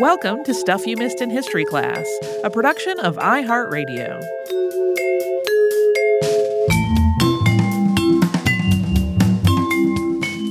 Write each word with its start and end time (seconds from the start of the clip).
Welcome 0.00 0.44
to 0.44 0.54
Stuff 0.54 0.86
You 0.86 0.96
Missed 0.96 1.20
in 1.20 1.28
History 1.28 1.64
Class, 1.64 2.06
a 2.44 2.50
production 2.50 3.00
of 3.00 3.16
iHeartRadio. 3.16 4.20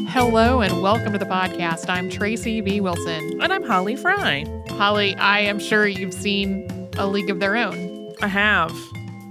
Hello 0.10 0.60
and 0.60 0.82
welcome 0.82 1.14
to 1.14 1.18
the 1.18 1.26
podcast. 1.26 1.88
I'm 1.88 2.10
Tracy 2.10 2.60
V. 2.60 2.82
Wilson. 2.82 3.42
And 3.42 3.54
I'm 3.54 3.64
Holly 3.64 3.96
Fry. 3.96 4.44
Holly, 4.72 5.16
I 5.16 5.40
am 5.40 5.60
sure 5.60 5.88
you've 5.88 6.14
seen 6.14 6.90
A 6.98 7.08
League 7.08 7.30
of 7.30 7.40
Their 7.40 7.56
Own. 7.56 8.14
I 8.22 8.28
have. 8.28 8.72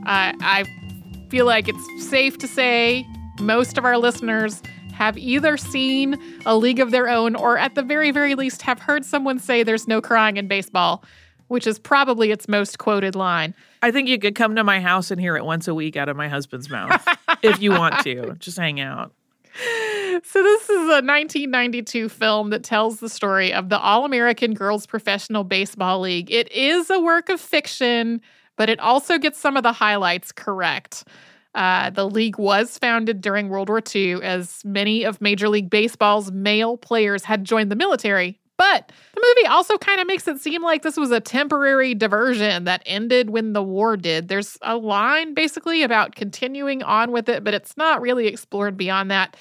I 0.06 0.32
I 0.40 0.64
feel 1.28 1.44
like 1.44 1.68
it's 1.68 2.08
safe 2.08 2.38
to 2.38 2.48
say 2.48 3.06
most 3.38 3.76
of 3.76 3.84
our 3.84 3.98
listeners 3.98 4.62
have 4.96 5.18
either 5.18 5.58
seen 5.58 6.18
A 6.46 6.56
League 6.56 6.80
of 6.80 6.90
Their 6.90 7.08
Own 7.08 7.36
or, 7.36 7.58
at 7.58 7.74
the 7.74 7.82
very, 7.82 8.10
very 8.10 8.34
least, 8.34 8.62
have 8.62 8.80
heard 8.80 9.04
someone 9.04 9.38
say 9.38 9.62
there's 9.62 9.86
no 9.86 10.00
crying 10.00 10.38
in 10.38 10.48
baseball, 10.48 11.04
which 11.48 11.66
is 11.66 11.78
probably 11.78 12.30
its 12.30 12.48
most 12.48 12.78
quoted 12.78 13.14
line. 13.14 13.54
I 13.82 13.90
think 13.90 14.08
you 14.08 14.18
could 14.18 14.34
come 14.34 14.56
to 14.56 14.64
my 14.64 14.80
house 14.80 15.10
and 15.10 15.20
hear 15.20 15.36
it 15.36 15.44
once 15.44 15.68
a 15.68 15.74
week 15.74 15.96
out 15.96 16.08
of 16.08 16.16
my 16.16 16.28
husband's 16.28 16.70
mouth 16.70 17.06
if 17.42 17.60
you 17.60 17.72
want 17.72 18.02
to. 18.04 18.34
Just 18.38 18.58
hang 18.58 18.80
out. 18.80 19.12
So, 20.24 20.42
this 20.42 20.62
is 20.62 20.88
a 20.88 21.04
1992 21.04 22.08
film 22.08 22.48
that 22.50 22.64
tells 22.64 23.00
the 23.00 23.10
story 23.10 23.52
of 23.52 23.68
the 23.68 23.78
All 23.78 24.06
American 24.06 24.54
Girls 24.54 24.86
Professional 24.86 25.44
Baseball 25.44 26.00
League. 26.00 26.30
It 26.30 26.50
is 26.52 26.88
a 26.88 26.98
work 26.98 27.28
of 27.28 27.38
fiction, 27.38 28.22
but 28.56 28.70
it 28.70 28.80
also 28.80 29.18
gets 29.18 29.38
some 29.38 29.58
of 29.58 29.62
the 29.62 29.72
highlights 29.72 30.32
correct. 30.32 31.04
Uh, 31.56 31.88
the 31.88 32.08
league 32.08 32.38
was 32.38 32.76
founded 32.76 33.22
during 33.22 33.48
World 33.48 33.70
War 33.70 33.80
II, 33.94 34.22
as 34.22 34.62
many 34.62 35.04
of 35.04 35.22
Major 35.22 35.48
League 35.48 35.70
Baseball's 35.70 36.30
male 36.30 36.76
players 36.76 37.24
had 37.24 37.44
joined 37.44 37.72
the 37.72 37.76
military. 37.76 38.38
But 38.58 38.92
the 39.14 39.24
movie 39.36 39.48
also 39.48 39.78
kind 39.78 40.00
of 40.00 40.06
makes 40.06 40.28
it 40.28 40.40
seem 40.40 40.62
like 40.62 40.82
this 40.82 40.98
was 40.98 41.10
a 41.10 41.20
temporary 41.20 41.94
diversion 41.94 42.64
that 42.64 42.82
ended 42.84 43.30
when 43.30 43.54
the 43.54 43.62
war 43.62 43.96
did. 43.96 44.28
There's 44.28 44.58
a 44.62 44.76
line 44.76 45.32
basically 45.32 45.82
about 45.82 46.14
continuing 46.14 46.82
on 46.82 47.10
with 47.10 47.28
it, 47.28 47.42
but 47.42 47.54
it's 47.54 47.76
not 47.76 48.02
really 48.02 48.26
explored 48.26 48.76
beyond 48.76 49.10
that. 49.10 49.36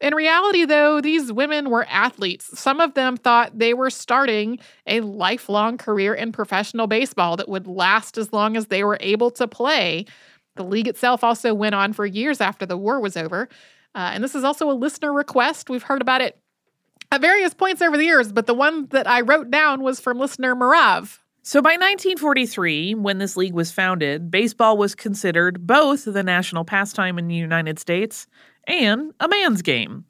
In 0.00 0.14
reality, 0.14 0.66
though, 0.66 1.00
these 1.00 1.32
women 1.32 1.70
were 1.70 1.86
athletes. 1.88 2.58
Some 2.58 2.80
of 2.80 2.92
them 2.92 3.16
thought 3.16 3.58
they 3.58 3.72
were 3.72 3.90
starting 3.90 4.58
a 4.86 5.00
lifelong 5.00 5.78
career 5.78 6.12
in 6.14 6.30
professional 6.30 6.86
baseball 6.86 7.36
that 7.36 7.48
would 7.48 7.66
last 7.66 8.18
as 8.18 8.32
long 8.32 8.56
as 8.56 8.66
they 8.66 8.84
were 8.84 8.98
able 9.00 9.30
to 9.30 9.48
play. 9.48 10.04
The 10.56 10.64
league 10.64 10.88
itself 10.88 11.24
also 11.24 11.54
went 11.54 11.74
on 11.74 11.92
for 11.92 12.06
years 12.06 12.40
after 12.40 12.66
the 12.66 12.76
war 12.76 13.00
was 13.00 13.16
over. 13.16 13.48
Uh, 13.94 14.10
and 14.12 14.22
this 14.22 14.34
is 14.34 14.44
also 14.44 14.70
a 14.70 14.72
listener 14.72 15.12
request. 15.12 15.70
We've 15.70 15.82
heard 15.82 16.02
about 16.02 16.20
it 16.20 16.38
at 17.10 17.20
various 17.20 17.54
points 17.54 17.80
over 17.82 17.96
the 17.96 18.04
years, 18.04 18.32
but 18.32 18.46
the 18.46 18.54
one 18.54 18.86
that 18.86 19.08
I 19.08 19.20
wrote 19.20 19.50
down 19.50 19.82
was 19.82 20.00
from 20.00 20.18
listener 20.18 20.54
Marav. 20.54 21.18
So 21.42 21.60
by 21.60 21.72
1943, 21.72 22.94
when 22.94 23.18
this 23.18 23.36
league 23.36 23.52
was 23.52 23.70
founded, 23.70 24.30
baseball 24.30 24.78
was 24.78 24.94
considered 24.94 25.66
both 25.66 26.04
the 26.04 26.22
national 26.22 26.64
pastime 26.64 27.18
in 27.18 27.28
the 27.28 27.34
United 27.34 27.78
States 27.78 28.26
and 28.66 29.12
a 29.20 29.28
man's 29.28 29.60
game. 29.60 30.06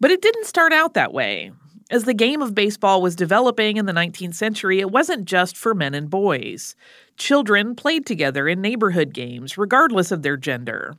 But 0.00 0.10
it 0.10 0.20
didn't 0.20 0.46
start 0.46 0.72
out 0.72 0.94
that 0.94 1.12
way. 1.12 1.52
As 1.92 2.04
the 2.04 2.14
game 2.14 2.40
of 2.40 2.54
baseball 2.54 3.02
was 3.02 3.14
developing 3.14 3.76
in 3.76 3.84
the 3.84 3.92
19th 3.92 4.34
century, 4.34 4.80
it 4.80 4.90
wasn't 4.90 5.26
just 5.26 5.58
for 5.58 5.74
men 5.74 5.92
and 5.92 6.08
boys. 6.08 6.74
Children 7.18 7.74
played 7.76 8.06
together 8.06 8.48
in 8.48 8.62
neighborhood 8.62 9.12
games, 9.12 9.58
regardless 9.58 10.10
of 10.10 10.22
their 10.22 10.38
gender. 10.38 10.94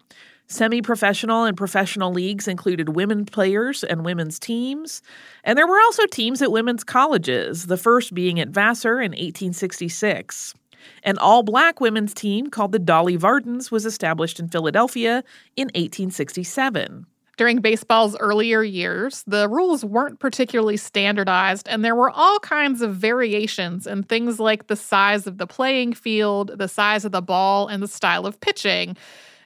Semi 0.45 0.83
professional 0.83 1.45
and 1.45 1.57
professional 1.57 2.11
leagues 2.13 2.47
included 2.47 2.89
women 2.89 3.25
players 3.25 3.83
and 3.83 4.05
women's 4.05 4.37
teams. 4.37 5.01
And 5.43 5.57
there 5.57 5.65
were 5.65 5.79
also 5.79 6.05
teams 6.05 6.43
at 6.43 6.51
women's 6.51 6.83
colleges, 6.83 7.65
the 7.65 7.77
first 7.77 8.13
being 8.13 8.39
at 8.39 8.49
Vassar 8.49 9.01
in 9.01 9.13
1866. 9.13 10.53
An 11.01 11.17
all 11.17 11.41
black 11.41 11.81
women's 11.81 12.13
team 12.13 12.51
called 12.51 12.71
the 12.71 12.77
Dolly 12.77 13.17
Vardens 13.17 13.71
was 13.71 13.87
established 13.87 14.39
in 14.39 14.47
Philadelphia 14.47 15.23
in 15.55 15.69
1867. 15.69 17.07
During 17.35 17.61
baseball's 17.61 18.15
earlier 18.17 18.61
years, 18.61 19.23
the 19.25 19.49
rules 19.49 19.83
weren't 19.83 20.19
particularly 20.19 20.77
standardized, 20.77 21.67
and 21.67 21.83
there 21.83 21.95
were 21.95 22.11
all 22.11 22.39
kinds 22.39 22.83
of 22.83 22.95
variations 22.95 23.87
in 23.87 24.03
things 24.03 24.39
like 24.39 24.67
the 24.67 24.75
size 24.75 25.25
of 25.25 25.39
the 25.39 25.47
playing 25.47 25.93
field, 25.93 26.51
the 26.59 26.67
size 26.67 27.05
of 27.05 27.11
the 27.11 27.23
ball, 27.23 27.67
and 27.67 27.81
the 27.81 27.87
style 27.87 28.27
of 28.27 28.39
pitching. 28.39 28.95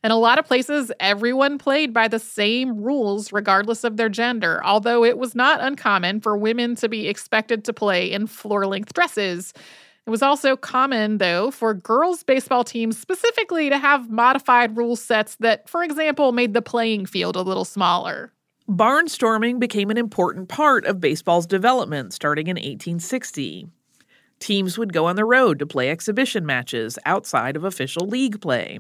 In 0.03 0.12
a 0.12 0.18
lot 0.18 0.38
of 0.38 0.46
places, 0.46 0.92
everyone 1.00 1.58
played 1.58 1.94
by 1.94 2.09
the 2.09 2.20
same 2.20 2.81
rules, 2.81 3.31
regardless 3.31 3.86
of 3.86 3.96
their 3.96 4.09
gender, 4.09 4.62
although 4.66 5.06
it 5.06 5.18
was 5.18 5.34
not 5.34 5.62
uncommon 5.62 6.19
for 6.19 6.38
women 6.38 6.75
to 6.75 6.90
be 6.90 7.08
expected 7.08 7.64
to 7.66 7.74
play 7.74 8.12
in 8.12 8.28
floor 8.28 8.68
length 8.68 8.94
dresses. 8.94 9.54
It 10.07 10.09
was 10.09 10.22
also 10.22 10.56
common, 10.56 11.18
though, 11.18 11.51
for 11.51 11.73
girls' 11.73 12.23
baseball 12.23 12.63
teams 12.63 12.97
specifically 12.97 13.69
to 13.69 13.78
have 13.78 14.09
modified 14.09 14.78
rule 14.78 14.95
sets 14.95 15.35
that, 15.41 15.68
for 15.68 15.84
example, 15.84 16.31
made 16.31 16.53
the 16.53 16.62
playing 16.62 17.07
field 17.07 17.35
a 17.35 17.41
little 17.41 17.66
smaller. 17.66 18.31
Barnstorming 18.69 19.59
became 19.59 19.90
an 19.90 19.97
important 19.97 20.47
part 20.47 20.85
of 20.85 21.01
baseball's 21.01 21.45
development 21.45 22.13
starting 22.13 22.47
in 22.47 22.56
1860. 22.56 23.68
Teams 24.40 24.78
would 24.78 24.94
go 24.94 25.07
on 25.07 25.18
the 25.18 25.25
road 25.25 25.59
to 25.59 25.66
play 25.66 25.90
exhibition 25.90 26.45
matches 26.45 26.97
outside 27.06 27.57
of 27.57 27.66
official 27.66 28.07
league 28.07 28.39
play. 28.39 28.79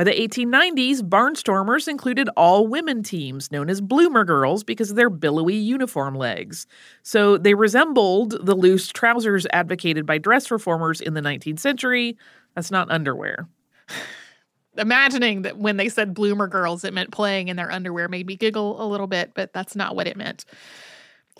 By 0.00 0.04
the 0.04 0.12
1890s, 0.12 1.02
Barnstormers 1.02 1.86
included 1.86 2.30
all 2.34 2.66
women 2.66 3.02
teams 3.02 3.52
known 3.52 3.68
as 3.68 3.82
Bloomer 3.82 4.24
Girls 4.24 4.64
because 4.64 4.88
of 4.88 4.96
their 4.96 5.10
billowy 5.10 5.56
uniform 5.56 6.14
legs. 6.14 6.66
So 7.02 7.36
they 7.36 7.52
resembled 7.52 8.46
the 8.46 8.54
loose 8.54 8.88
trousers 8.88 9.46
advocated 9.52 10.06
by 10.06 10.16
dress 10.16 10.50
reformers 10.50 11.02
in 11.02 11.12
the 11.12 11.20
19th 11.20 11.58
century. 11.58 12.16
That's 12.54 12.70
not 12.70 12.90
underwear. 12.90 13.46
Imagining 14.78 15.42
that 15.42 15.58
when 15.58 15.76
they 15.76 15.90
said 15.90 16.14
Bloomer 16.14 16.46
Girls, 16.46 16.82
it 16.82 16.94
meant 16.94 17.10
playing 17.10 17.48
in 17.48 17.58
their 17.58 17.70
underwear 17.70 18.08
made 18.08 18.26
me 18.26 18.36
giggle 18.36 18.82
a 18.82 18.88
little 18.88 19.06
bit, 19.06 19.32
but 19.34 19.52
that's 19.52 19.76
not 19.76 19.96
what 19.96 20.06
it 20.06 20.16
meant. 20.16 20.46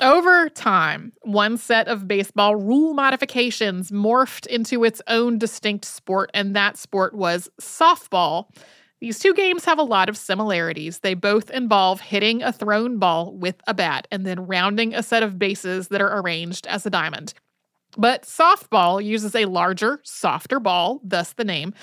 Over 0.00 0.48
time, 0.48 1.12
one 1.22 1.58
set 1.58 1.86
of 1.86 2.08
baseball 2.08 2.56
rule 2.56 2.94
modifications 2.94 3.90
morphed 3.90 4.46
into 4.46 4.82
its 4.82 5.02
own 5.08 5.36
distinct 5.36 5.84
sport, 5.84 6.30
and 6.32 6.56
that 6.56 6.78
sport 6.78 7.14
was 7.14 7.50
softball. 7.60 8.46
These 9.00 9.18
two 9.18 9.34
games 9.34 9.66
have 9.66 9.78
a 9.78 9.82
lot 9.82 10.08
of 10.08 10.16
similarities. 10.16 11.00
They 11.00 11.12
both 11.12 11.50
involve 11.50 12.00
hitting 12.00 12.42
a 12.42 12.52
thrown 12.52 12.98
ball 12.98 13.34
with 13.34 13.56
a 13.66 13.74
bat 13.74 14.06
and 14.10 14.24
then 14.24 14.46
rounding 14.46 14.94
a 14.94 15.02
set 15.02 15.22
of 15.22 15.38
bases 15.38 15.88
that 15.88 16.00
are 16.00 16.20
arranged 16.20 16.66
as 16.66 16.86
a 16.86 16.90
diamond. 16.90 17.34
But 17.98 18.22
softball 18.22 19.04
uses 19.04 19.34
a 19.34 19.46
larger, 19.46 20.00
softer 20.02 20.60
ball, 20.60 21.00
thus 21.04 21.34
the 21.34 21.44
name. 21.44 21.74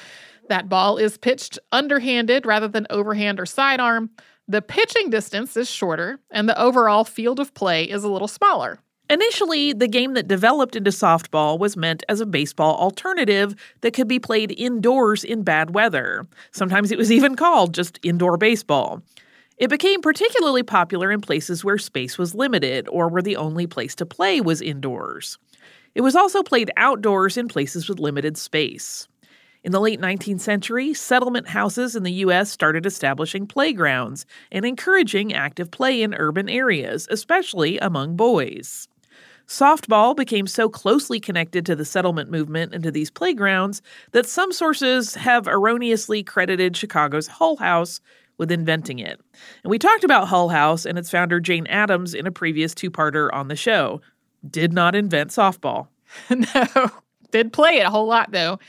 That 0.50 0.70
ball 0.70 0.98
is 0.98 1.18
pitched 1.18 1.60
underhanded 1.72 2.46
rather 2.48 2.68
than 2.68 2.88
overhand 2.90 3.40
or 3.40 3.46
sidearm. 3.46 4.10
The 4.50 4.62
pitching 4.62 5.10
distance 5.10 5.58
is 5.58 5.70
shorter, 5.70 6.22
and 6.32 6.48
the 6.48 6.58
overall 6.58 7.04
field 7.04 7.42
of 7.42 7.54
play 7.54 7.84
is 7.84 8.06
a 8.06 8.08
little 8.08 8.30
smaller. 8.30 8.80
Initially, 9.10 9.74
the 9.74 9.90
game 9.90 10.14
that 10.14 10.30
developed 10.30 10.78
into 10.78 10.90
softball 10.90 11.60
was 11.60 11.76
meant 11.76 12.04
as 12.08 12.22
a 12.22 12.26
baseball 12.26 12.78
alternative 12.78 13.56
that 13.82 13.94
could 13.94 14.08
be 14.08 14.20
played 14.20 14.58
indoors 14.58 15.26
in 15.26 15.44
bad 15.44 15.76
weather. 15.76 16.26
Sometimes 16.52 16.94
it 16.94 16.98
was 16.98 17.12
even 17.12 17.36
called 17.36 17.74
just 17.74 18.00
indoor 18.04 18.38
baseball. 18.38 19.02
It 19.58 19.70
became 19.70 20.02
particularly 20.02 20.64
popular 20.64 21.12
in 21.12 21.20
places 21.20 21.66
where 21.66 21.78
space 21.78 22.18
was 22.18 22.34
limited 22.34 22.88
or 22.88 23.10
where 23.10 23.22
the 23.22 23.36
only 23.36 23.68
place 23.68 23.96
to 23.96 24.06
play 24.06 24.40
was 24.40 24.62
indoors. 24.62 25.38
It 25.94 26.02
was 26.02 26.16
also 26.16 26.42
played 26.42 26.72
outdoors 26.78 27.36
in 27.36 27.50
places 27.50 27.90
with 27.90 28.00
limited 28.00 28.38
space. 28.38 29.10
In 29.64 29.72
the 29.72 29.80
late 29.80 30.00
19th 30.00 30.42
century, 30.42 30.94
settlement 30.94 31.48
houses 31.48 31.96
in 31.96 32.04
the 32.04 32.12
U.S. 32.14 32.50
started 32.50 32.86
establishing 32.86 33.48
playgrounds 33.48 34.26
and 34.52 34.66
encouraging 34.66 35.34
active 35.34 35.72
play 35.72 36.02
in 36.02 36.14
urban 36.14 36.48
areas, 36.48 37.08
especially 37.12 37.78
among 37.80 38.16
boys. 38.16 38.88
Softball 39.48 40.16
became 40.16 40.46
so 40.46 40.68
closely 40.68 41.20
connected 41.20 41.66
to 41.66 41.76
the 41.76 41.86
settlement 41.86 42.30
movement 42.30 42.74
and 42.74 42.84
to 42.84 42.92
these 42.92 43.10
playgrounds 43.10 43.82
that 44.12 44.26
some 44.26 44.52
sources 44.52 45.16
have 45.16 45.48
erroneously 45.48 46.22
credited 46.22 46.76
Chicago's 46.76 47.28
Hull 47.28 47.56
House 47.56 48.02
with 48.38 48.52
inventing 48.52 49.00
it. 49.00 49.20
And 49.64 49.72
we 49.72 49.80
talked 49.80 50.04
about 50.04 50.28
Hull 50.28 50.50
House 50.50 50.86
and 50.86 50.98
its 50.98 51.10
founder 51.10 51.40
Jane 51.40 51.66
Addams 51.68 52.14
in 52.14 52.28
a 52.28 52.32
previous 52.32 52.76
two 52.76 52.92
parter 52.92 53.30
on 53.34 53.48
the 53.48 53.56
show. 53.56 54.02
Did 54.48 54.74
not 54.74 54.96
invent 54.96 55.32
softball. 55.32 55.88
no, 56.30 56.90
did 57.32 57.54
play 57.54 57.78
it 57.78 57.86
a 57.86 57.90
whole 57.90 58.06
lot 58.06 58.32
though. 58.32 58.60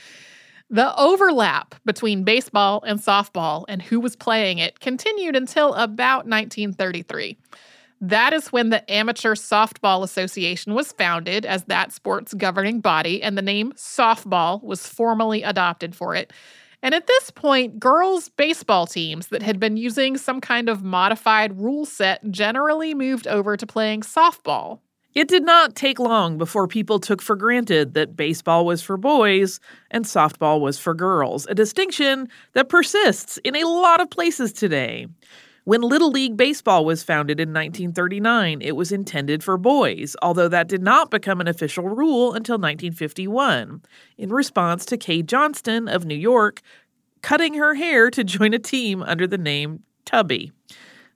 The 0.71 0.95
overlap 0.99 1.73
between 1.83 2.23
baseball 2.23 2.83
and 2.85 2.99
softball 2.99 3.65
and 3.67 3.81
who 3.81 3.99
was 3.99 4.15
playing 4.15 4.59
it 4.59 4.79
continued 4.79 5.35
until 5.35 5.73
about 5.73 6.27
1933. 6.27 7.37
That 8.01 8.33
is 8.33 8.51
when 8.51 8.69
the 8.69 8.89
Amateur 8.89 9.33
Softball 9.33 10.03
Association 10.03 10.75
was 10.75 10.91
founded 10.91 11.45
as 11.45 11.63
that 11.65 11.91
sport's 11.91 12.33
governing 12.33 12.81
body, 12.81 13.21
and 13.21 13.37
the 13.37 13.41
name 13.41 13.73
softball 13.73 14.63
was 14.63 14.87
formally 14.87 15.43
adopted 15.43 15.95
for 15.95 16.15
it. 16.15 16.31
And 16.81 16.95
at 16.95 17.07
this 17.07 17.29
point, 17.31 17.79
girls' 17.79 18.29
baseball 18.29 18.85
teams 18.85 19.27
that 19.27 19.41
had 19.41 19.59
been 19.59 19.75
using 19.75 20.17
some 20.17 20.39
kind 20.39 20.69
of 20.69 20.83
modified 20.83 21.59
rule 21.59 21.85
set 21.85 22.29
generally 22.31 22.93
moved 22.93 23.27
over 23.27 23.57
to 23.57 23.67
playing 23.67 24.01
softball. 24.01 24.79
It 25.15 25.27
did 25.27 25.43
not 25.43 25.75
take 25.75 25.97
long 25.97 26.37
before 26.37 26.67
people 26.67 26.99
took 26.99 27.21
for 27.21 27.35
granted 27.35 27.95
that 27.95 28.15
baseball 28.15 28.65
was 28.65 28.83
for 28.83 28.95
boys 28.95 29.59
and 29.89 30.05
softball 30.05 30.61
was 30.61 30.77
for 30.77 30.93
girls, 30.93 31.47
a 31.47 31.55
distinction 31.55 32.27
that 32.53 32.69
persists 32.69 33.37
in 33.43 33.55
a 33.55 33.67
lot 33.67 34.01
of 34.01 34.11
places 34.11 34.53
today. 34.53 35.07
When 35.63 35.81
Little 35.81 36.11
League 36.11 36.37
Baseball 36.37 36.85
was 36.85 37.03
founded 37.03 37.39
in 37.39 37.49
1939, 37.49 38.61
it 38.61 38.75
was 38.75 38.91
intended 38.91 39.43
for 39.43 39.57
boys, 39.57 40.15
although 40.21 40.47
that 40.47 40.67
did 40.67 40.81
not 40.81 41.11
become 41.11 41.41
an 41.41 41.47
official 41.47 41.89
rule 41.89 42.33
until 42.33 42.55
1951, 42.55 43.81
in 44.17 44.29
response 44.29 44.85
to 44.85 44.97
Kay 44.97 45.21
Johnston 45.23 45.87
of 45.87 46.05
New 46.05 46.15
York 46.15 46.61
cutting 47.21 47.55
her 47.55 47.75
hair 47.75 48.09
to 48.11 48.23
join 48.23 48.53
a 48.53 48.59
team 48.59 49.03
under 49.03 49.27
the 49.27 49.37
name 49.37 49.83
Tubby. 50.05 50.51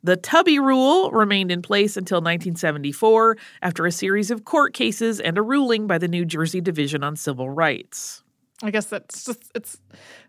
The 0.03 0.17
Tubby 0.17 0.59
Rule 0.59 1.09
remained 1.11 1.49
in 1.51 1.61
place 1.61 1.95
until 1.95 2.17
1974 2.17 3.37
after 3.61 3.85
a 3.85 3.91
series 3.91 4.31
of 4.31 4.43
court 4.43 4.73
cases 4.73 5.19
and 5.21 5.37
a 5.37 5.41
ruling 5.41 5.87
by 5.87 5.97
the 5.97 6.09
New 6.09 6.25
Jersey 6.25 6.59
Division 6.59 7.03
on 7.03 7.15
Civil 7.15 7.49
Rights. 7.49 8.21
I 8.61 8.71
guess 8.71 8.85
that's 8.85 9.25
just 9.25 9.51
it's 9.55 9.77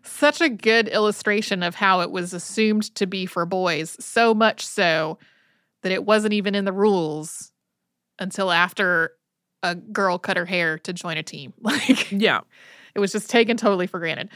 such 0.03 0.41
a 0.41 0.49
good 0.49 0.87
illustration 0.87 1.61
of 1.63 1.75
how 1.75 2.01
it 2.01 2.11
was 2.11 2.33
assumed 2.33 2.93
to 2.95 3.05
be 3.05 3.25
for 3.25 3.45
boys, 3.45 3.95
so 4.03 4.33
much 4.33 4.65
so 4.65 5.17
that 5.83 5.91
it 5.91 6.05
wasn't 6.05 6.33
even 6.33 6.55
in 6.55 6.65
the 6.65 6.73
rules 6.73 7.51
until 8.19 8.51
after 8.51 9.11
a 9.61 9.75
girl 9.75 10.17
cut 10.17 10.37
her 10.37 10.45
hair 10.45 10.77
to 10.79 10.93
join 10.93 11.17
a 11.17 11.23
team. 11.23 11.53
Like 11.61 12.11
Yeah. 12.11 12.41
it 12.93 12.99
was 12.99 13.11
just 13.11 13.29
taken 13.29 13.57
totally 13.57 13.87
for 13.87 13.99
granted. 13.99 14.29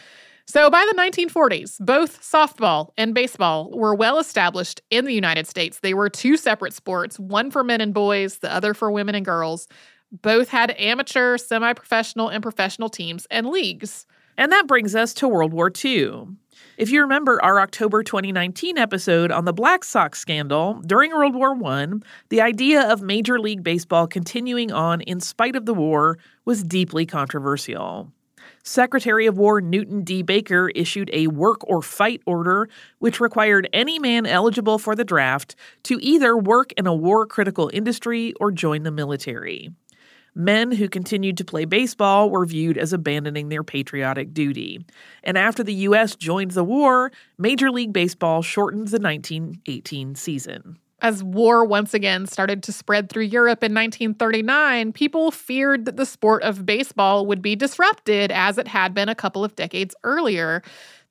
So 0.50 0.68
by 0.72 0.84
the 0.90 1.00
1940s, 1.00 1.78
both 1.80 2.24
softball 2.24 2.90
and 2.98 3.14
baseball 3.14 3.70
were 3.70 3.94
well 3.94 4.18
established 4.18 4.82
in 4.90 5.06
the 5.06 5.14
United 5.14 5.46
States. 5.46 5.82
They 5.82 5.94
were 5.94 6.10
two 6.10 6.38
separate 6.38 6.74
sports, 6.74 7.20
one 7.20 7.52
for 7.52 7.64
men 7.64 7.82
and 7.82 7.94
boys, 7.94 8.40
the 8.40 8.52
other 8.52 8.74
for 8.74 8.90
women 8.90 9.14
and 9.14 9.24
girls. 9.24 9.68
Both 10.12 10.50
had 10.50 10.74
amateur, 10.80 11.38
semi 11.38 11.74
professional, 11.74 12.30
and 12.30 12.42
professional 12.42 12.90
teams 12.90 13.28
and 13.30 13.50
leagues. 13.50 14.08
And 14.40 14.52
that 14.52 14.66
brings 14.66 14.96
us 14.96 15.14
to 15.16 15.28
World 15.28 15.54
War 15.54 15.72
II. 15.86 16.30
If 16.80 16.90
you 16.90 17.02
remember 17.02 17.40
our 17.44 17.60
October 17.60 18.02
2019 18.02 18.80
episode 18.80 19.32
on 19.32 19.46
the 19.46 19.54
Black 19.54 19.84
Sox 19.84 20.18
scandal, 20.18 20.82
during 20.84 21.12
World 21.12 21.36
War 21.36 21.56
I, 21.64 21.90
the 22.30 22.42
idea 22.42 22.92
of 22.92 23.04
Major 23.04 23.40
League 23.40 23.62
Baseball 23.62 24.08
continuing 24.08 24.72
on 24.72 25.02
in 25.02 25.20
spite 25.20 25.56
of 25.56 25.68
the 25.68 25.76
war 25.76 26.18
was 26.46 26.64
deeply 26.64 27.06
controversial. 27.06 28.12
Secretary 28.70 29.26
of 29.26 29.36
War 29.36 29.62
Newton 29.62 30.04
D. 30.04 30.22
Baker 30.22 30.70
issued 30.76 31.10
a 31.12 31.26
work 31.26 31.68
or 31.68 31.82
fight 31.82 32.22
order, 32.28 32.70
which 33.00 33.20
required 33.20 33.68
any 33.74 33.98
man 33.98 34.28
eligible 34.28 34.78
for 34.78 34.96
the 34.96 35.04
draft 35.04 35.56
to 35.82 35.98
either 36.04 36.38
work 36.38 36.72
in 36.74 36.86
a 36.86 36.94
war 36.94 37.26
critical 37.26 37.72
industry 37.74 38.32
or 38.40 38.52
join 38.52 38.84
the 38.84 38.92
military. 38.92 39.72
Men 40.36 40.72
who 40.72 40.88
continued 40.88 41.36
to 41.38 41.46
play 41.46 41.66
baseball 41.66 42.30
were 42.30 42.46
viewed 42.46 42.78
as 42.78 42.94
abandoning 42.94 43.50
their 43.50 43.64
patriotic 43.64 44.36
duty. 44.36 44.86
And 45.24 45.36
after 45.36 45.64
the 45.64 45.74
U.S. 45.74 46.16
joined 46.16 46.52
the 46.52 46.64
war, 46.64 47.12
Major 47.40 47.72
League 47.72 47.92
Baseball 47.92 48.44
shortened 48.44 48.90
the 48.90 49.00
1918 49.00 50.14
season. 50.14 50.78
As 51.02 51.24
war 51.24 51.64
once 51.64 51.94
again 51.94 52.28
started 52.28 52.62
to 52.64 52.74
spread 52.74 53.10
through 53.10 53.24
Europe 53.24 53.64
in 53.64 53.74
1939, 53.74 54.92
people 54.92 55.32
feared 55.32 55.86
that 55.86 55.96
the 55.96 56.06
sport 56.06 56.44
of 56.44 56.66
baseball 56.66 57.26
would 57.26 57.42
be 57.42 57.56
disrupted 57.56 58.32
as 58.32 58.58
it 58.58 58.68
had 58.68 58.94
been 58.94 59.08
a 59.08 59.16
couple 59.16 59.46
of 59.46 59.56
decades 59.56 59.96
earlier. 60.04 60.62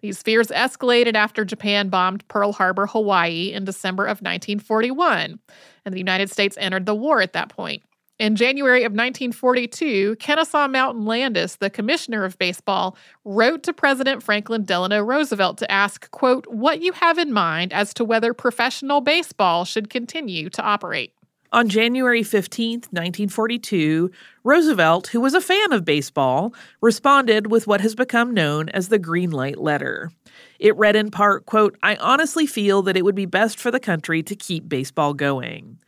These 0.00 0.22
fears 0.22 0.48
escalated 0.48 1.14
after 1.14 1.44
Japan 1.44 1.88
bombed 1.88 2.26
Pearl 2.28 2.52
Harbor, 2.52 2.86
Hawaii 2.86 3.52
in 3.52 3.64
December 3.64 4.04
of 4.04 4.20
1941, 4.20 5.38
and 5.84 5.94
the 5.94 5.98
United 5.98 6.30
States 6.30 6.56
entered 6.60 6.84
the 6.84 6.94
war 6.94 7.22
at 7.22 7.32
that 7.32 7.48
point. 7.48 7.82
In 8.18 8.34
January 8.34 8.82
of 8.82 8.90
1942, 8.90 10.16
Kennesaw 10.16 10.66
Mountain 10.66 11.04
Landis, 11.04 11.54
the 11.54 11.70
commissioner 11.70 12.24
of 12.24 12.36
baseball, 12.36 12.96
wrote 13.24 13.62
to 13.62 13.72
President 13.72 14.24
Franklin 14.24 14.64
Delano 14.64 15.00
Roosevelt 15.04 15.56
to 15.58 15.70
ask, 15.70 16.10
quote, 16.10 16.44
what 16.48 16.82
you 16.82 16.90
have 16.90 17.16
in 17.16 17.32
mind 17.32 17.72
as 17.72 17.94
to 17.94 18.02
whether 18.02 18.34
professional 18.34 19.00
baseball 19.00 19.64
should 19.64 19.88
continue 19.88 20.50
to 20.50 20.62
operate. 20.62 21.12
On 21.52 21.68
January 21.68 22.24
15, 22.24 22.72
1942, 22.90 24.10
Roosevelt, 24.42 25.06
who 25.06 25.20
was 25.20 25.34
a 25.34 25.40
fan 25.40 25.72
of 25.72 25.84
baseball, 25.84 26.52
responded 26.80 27.52
with 27.52 27.68
what 27.68 27.80
has 27.80 27.94
become 27.94 28.34
known 28.34 28.68
as 28.70 28.88
the 28.88 28.98
Green 28.98 29.30
Light 29.30 29.58
Letter. 29.58 30.10
It 30.58 30.76
read 30.76 30.96
in 30.96 31.12
part, 31.12 31.46
quote, 31.46 31.78
I 31.84 31.94
honestly 31.96 32.46
feel 32.46 32.82
that 32.82 32.96
it 32.96 33.04
would 33.04 33.14
be 33.14 33.26
best 33.26 33.60
for 33.60 33.70
the 33.70 33.78
country 33.78 34.24
to 34.24 34.34
keep 34.34 34.68
baseball 34.68 35.14
going. 35.14 35.78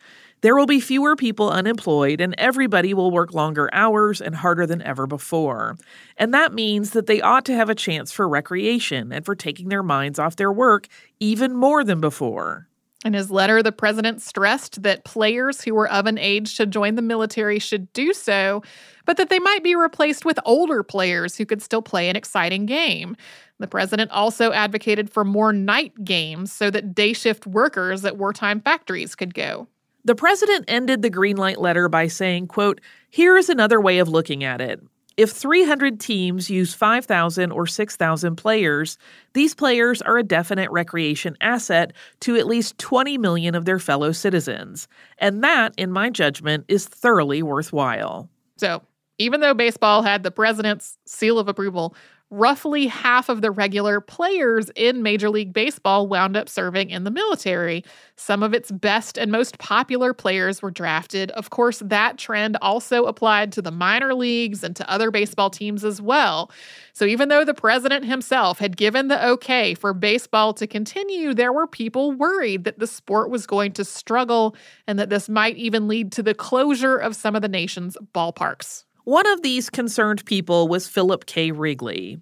There 0.42 0.56
will 0.56 0.66
be 0.66 0.80
fewer 0.80 1.16
people 1.16 1.50
unemployed, 1.50 2.20
and 2.20 2.34
everybody 2.38 2.94
will 2.94 3.10
work 3.10 3.34
longer 3.34 3.68
hours 3.72 4.20
and 4.20 4.34
harder 4.34 4.66
than 4.66 4.80
ever 4.82 5.06
before. 5.06 5.76
And 6.16 6.32
that 6.32 6.54
means 6.54 6.90
that 6.90 7.06
they 7.06 7.20
ought 7.20 7.44
to 7.44 7.54
have 7.54 7.68
a 7.68 7.74
chance 7.74 8.10
for 8.10 8.28
recreation 8.28 9.12
and 9.12 9.24
for 9.24 9.34
taking 9.34 9.68
their 9.68 9.82
minds 9.82 10.18
off 10.18 10.36
their 10.36 10.52
work 10.52 10.88
even 11.18 11.54
more 11.54 11.84
than 11.84 12.00
before. 12.00 12.68
In 13.02 13.14
his 13.14 13.30
letter, 13.30 13.62
the 13.62 13.72
president 13.72 14.20
stressed 14.20 14.82
that 14.82 15.04
players 15.04 15.62
who 15.62 15.74
were 15.74 15.90
of 15.90 16.06
an 16.06 16.18
age 16.18 16.56
to 16.58 16.66
join 16.66 16.96
the 16.96 17.02
military 17.02 17.58
should 17.58 17.90
do 17.94 18.12
so, 18.12 18.62
but 19.06 19.16
that 19.16 19.30
they 19.30 19.38
might 19.38 19.64
be 19.64 19.74
replaced 19.74 20.26
with 20.26 20.38
older 20.44 20.82
players 20.82 21.36
who 21.36 21.46
could 21.46 21.62
still 21.62 21.80
play 21.80 22.10
an 22.10 22.16
exciting 22.16 22.66
game. 22.66 23.16
The 23.58 23.66
president 23.66 24.10
also 24.10 24.52
advocated 24.52 25.10
for 25.10 25.24
more 25.24 25.52
night 25.52 26.04
games 26.04 26.52
so 26.52 26.70
that 26.70 26.94
day 26.94 27.14
shift 27.14 27.46
workers 27.46 28.04
at 28.04 28.18
wartime 28.18 28.60
factories 28.60 29.14
could 29.14 29.32
go. 29.32 29.66
The 30.04 30.14
president 30.14 30.64
ended 30.68 31.02
the 31.02 31.10
green 31.10 31.36
light 31.36 31.60
letter 31.60 31.88
by 31.88 32.06
saying, 32.06 32.46
quote, 32.48 32.80
Here 33.10 33.36
is 33.36 33.48
another 33.48 33.80
way 33.80 33.98
of 33.98 34.08
looking 34.08 34.44
at 34.44 34.60
it. 34.60 34.80
If 35.16 35.32
300 35.32 36.00
teams 36.00 36.48
use 36.48 36.72
5,000 36.72 37.52
or 37.52 37.66
6,000 37.66 38.36
players, 38.36 38.96
these 39.34 39.54
players 39.54 40.00
are 40.00 40.16
a 40.16 40.22
definite 40.22 40.70
recreation 40.70 41.36
asset 41.42 41.92
to 42.20 42.36
at 42.36 42.46
least 42.46 42.78
20 42.78 43.18
million 43.18 43.54
of 43.54 43.66
their 43.66 43.78
fellow 43.78 44.12
citizens. 44.12 44.88
And 45.18 45.44
that, 45.44 45.74
in 45.76 45.92
my 45.92 46.08
judgment, 46.08 46.64
is 46.68 46.86
thoroughly 46.86 47.42
worthwhile. 47.42 48.30
So, 48.56 48.82
even 49.18 49.40
though 49.40 49.52
baseball 49.52 50.02
had 50.02 50.22
the 50.22 50.30
president's 50.30 50.96
seal 51.04 51.38
of 51.38 51.48
approval, 51.48 51.94
roughly 52.30 52.86
half 52.86 53.28
of 53.28 53.42
the 53.42 53.50
regular 53.50 54.00
players 54.00 54.70
in 54.76 55.02
Major 55.02 55.28
League 55.28 55.52
Baseball 55.52 56.06
wound 56.06 56.36
up 56.36 56.48
serving 56.48 56.90
in 56.90 57.02
the 57.02 57.10
military. 57.10 57.84
Some 58.14 58.42
of 58.42 58.54
its 58.54 58.70
best 58.70 59.18
and 59.18 59.32
most 59.32 59.58
popular 59.58 60.14
players 60.14 60.62
were 60.62 60.70
drafted. 60.70 61.32
Of 61.32 61.50
course, 61.50 61.80
that 61.80 62.18
trend 62.18 62.56
also 62.62 63.06
applied 63.06 63.50
to 63.52 63.62
the 63.62 63.72
minor 63.72 64.14
leagues 64.14 64.62
and 64.62 64.76
to 64.76 64.88
other 64.88 65.10
baseball 65.10 65.50
teams 65.50 65.84
as 65.84 66.00
well. 66.00 66.52
So, 66.92 67.04
even 67.04 67.28
though 67.28 67.44
the 67.44 67.54
president 67.54 68.04
himself 68.04 68.58
had 68.58 68.76
given 68.76 69.08
the 69.08 69.26
okay 69.30 69.74
for 69.74 69.92
baseball 69.92 70.54
to 70.54 70.66
continue, 70.66 71.34
there 71.34 71.52
were 71.52 71.66
people 71.66 72.12
worried 72.12 72.64
that 72.64 72.78
the 72.78 72.86
sport 72.86 73.30
was 73.30 73.46
going 73.46 73.72
to 73.72 73.84
struggle 73.84 74.54
and 74.86 74.98
that 74.98 75.10
this 75.10 75.28
might 75.28 75.56
even 75.56 75.88
lead 75.88 76.12
to 76.12 76.22
the 76.22 76.34
closure 76.34 76.96
of 76.96 77.16
some 77.16 77.34
of 77.34 77.42
the 77.42 77.48
nation's 77.48 77.96
ballparks. 78.14 78.84
One 79.04 79.26
of 79.26 79.42
these 79.42 79.70
concerned 79.70 80.24
people 80.24 80.68
was 80.68 80.86
Philip 80.86 81.26
K. 81.26 81.50
Wrigley. 81.50 82.20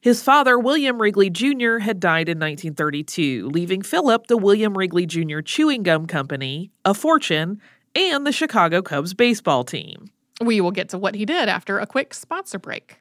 His 0.00 0.22
father, 0.22 0.58
William 0.58 1.00
Wrigley 1.00 1.28
Jr., 1.28 1.78
had 1.78 2.00
died 2.00 2.28
in 2.28 2.38
1932, 2.38 3.48
leaving 3.48 3.82
Philip 3.82 4.28
the 4.28 4.38
William 4.38 4.76
Wrigley 4.76 5.04
Jr. 5.04 5.40
Chewing 5.40 5.82
Gum 5.82 6.06
Company, 6.06 6.70
a 6.84 6.94
fortune, 6.94 7.60
and 7.94 8.26
the 8.26 8.32
Chicago 8.32 8.80
Cubs 8.80 9.12
baseball 9.12 9.64
team. 9.64 10.10
We 10.40 10.60
will 10.60 10.70
get 10.70 10.88
to 10.90 10.98
what 10.98 11.14
he 11.14 11.26
did 11.26 11.48
after 11.48 11.78
a 11.78 11.86
quick 11.86 12.14
sponsor 12.14 12.58
break. 12.58 12.98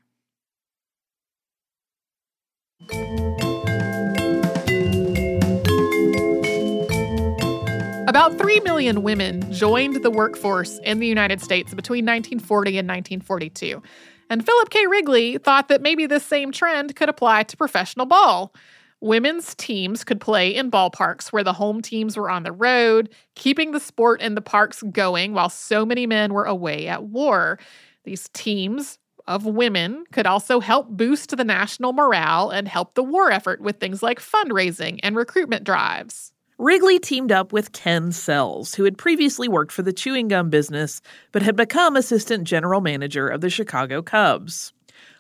About 8.10 8.40
3 8.40 8.62
million 8.62 9.04
women 9.04 9.54
joined 9.54 10.02
the 10.02 10.10
workforce 10.10 10.80
in 10.80 10.98
the 10.98 11.06
United 11.06 11.42
States 11.42 11.76
between 11.76 12.06
1940 12.06 12.80
and 12.80 12.88
1942. 12.88 13.84
And 14.32 14.44
Philip 14.44 14.72
K. 14.72 14.88
Wrigley 14.88 15.38
thought 15.38 15.68
that 15.68 15.84
maybe 15.84 16.08
this 16.08 16.26
same 16.26 16.52
trend 16.52 16.96
could 16.96 17.08
apply 17.08 17.44
to 17.44 17.56
professional 17.56 18.08
ball. 18.08 18.52
Women's 19.00 19.54
teams 19.54 20.04
could 20.04 20.20
play 20.20 20.56
in 20.56 20.72
ballparks 20.72 21.32
where 21.32 21.44
the 21.44 21.54
home 21.54 21.84
teams 21.84 22.18
were 22.18 22.32
on 22.32 22.42
the 22.42 22.52
road, 22.52 23.14
keeping 23.36 23.74
the 23.74 23.80
sport 23.80 24.22
in 24.22 24.34
the 24.34 24.42
parks 24.42 24.82
going 24.92 25.34
while 25.34 25.50
so 25.50 25.86
many 25.86 26.08
men 26.08 26.34
were 26.34 26.46
away 26.46 26.88
at 26.88 27.04
war. 27.04 27.60
These 28.06 28.28
teams 28.30 28.98
of 29.28 29.46
women 29.46 30.06
could 30.12 30.26
also 30.26 30.60
help 30.62 30.90
boost 30.90 31.38
the 31.38 31.44
national 31.44 31.94
morale 31.94 32.50
and 32.50 32.68
help 32.68 32.96
the 32.96 33.04
war 33.04 33.32
effort 33.32 33.62
with 33.62 33.80
things 33.80 34.02
like 34.02 34.20
fundraising 34.20 35.00
and 35.04 35.16
recruitment 35.16 35.64
drives. 35.64 36.34
Wrigley 36.60 37.00
teamed 37.00 37.32
up 37.32 37.54
with 37.54 37.72
Ken 37.72 38.12
Sells, 38.12 38.76
who 38.76 38.84
had 38.84 38.98
previously 38.98 39.48
worked 39.48 39.72
for 39.72 39.82
the 39.82 39.94
chewing 39.94 40.28
gum 40.28 40.50
business 40.50 41.02
but 41.32 41.42
had 41.42 41.56
become 41.56 41.96
assistant 41.96 42.44
general 42.44 42.82
manager 42.82 43.30
of 43.30 43.40
the 43.40 43.50
Chicago 43.50 44.02
Cubs. 44.02 44.74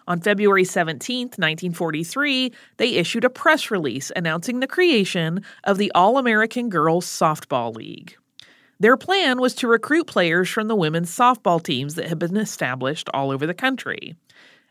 On 0.05 0.19
February 0.19 0.65
17, 0.65 1.27
1943, 1.27 2.51
they 2.75 2.95
issued 2.95 3.23
a 3.23 3.29
press 3.29 3.71
release 3.71 4.11
announcing 4.17 4.59
the 4.59 4.67
creation 4.67 5.41
of 5.63 5.77
the 5.77 5.89
All 5.95 6.17
American 6.17 6.67
Girls 6.67 7.05
Softball 7.05 7.73
League. 7.73 8.17
Their 8.81 8.97
plan 8.97 9.39
was 9.39 9.55
to 9.55 9.67
recruit 9.69 10.07
players 10.07 10.49
from 10.49 10.67
the 10.67 10.75
women's 10.75 11.15
softball 11.15 11.63
teams 11.63 11.95
that 11.95 12.07
had 12.07 12.19
been 12.19 12.35
established 12.35 13.07
all 13.13 13.31
over 13.31 13.47
the 13.47 13.53
country. 13.53 14.13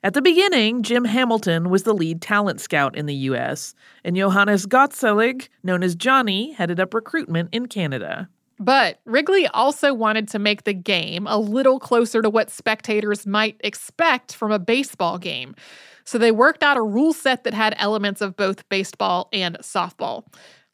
At 0.05 0.15
the 0.15 0.23
beginning, 0.23 0.85
Jim 0.85 1.05
Hamilton 1.05 1.71
was 1.71 1.83
the 1.83 1.93
lead 1.93 2.23
talent 2.23 2.61
scout 2.61 2.97
in 2.97 3.07
the 3.07 3.15
U.S., 3.15 3.75
and 4.05 4.17
Johannes 4.17 4.65
Gottselig, 4.65 5.49
known 5.65 5.83
as 5.83 5.97
Johnny, 5.97 6.53
headed 6.53 6.79
up 6.79 6.95
recruitment 6.95 7.49
in 7.51 7.67
Canada. 7.67 8.29
But 8.61 9.01
Wrigley 9.05 9.49
also 9.49 9.93
wanted 9.93 10.29
to 10.29 10.39
make 10.39 10.65
the 10.65 10.73
game 10.73 11.27
a 11.27 11.39
little 11.39 11.81
closer 11.81 12.23
to 12.23 12.31
what 12.31 12.51
spectators 12.51 13.27
might 13.27 13.57
expect 13.61 14.35
from 14.35 14.53
a 14.53 14.59
baseball 14.59 15.19
game. 15.19 15.57
So 16.05 16.17
they 16.17 16.33
worked 16.33 16.63
out 16.63 16.77
a 16.77 16.83
rule 16.83 17.13
set 17.13 17.45
that 17.45 17.55
had 17.55 17.75
elements 17.77 18.21
of 18.21 18.37
both 18.37 18.69
baseball 18.69 19.29
and 19.33 19.59
softball. 19.59 20.25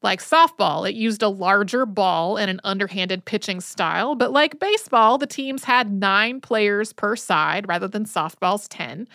Like 0.04 0.20
softball, 0.20 0.86
it 0.86 0.94
used 0.94 1.22
a 1.22 1.30
larger 1.30 1.86
ball 1.86 2.36
and 2.36 2.50
an 2.50 2.60
underhanded 2.62 3.24
pitching 3.24 3.62
style, 3.62 4.14
but 4.14 4.32
like 4.32 4.60
baseball, 4.60 5.16
the 5.16 5.26
teams 5.26 5.64
had 5.64 5.90
nine 5.90 6.42
players 6.42 6.92
per 6.92 7.16
side 7.16 7.66
rather 7.66 7.88
than 7.88 8.04
softball's 8.04 8.68
10. 8.68 9.08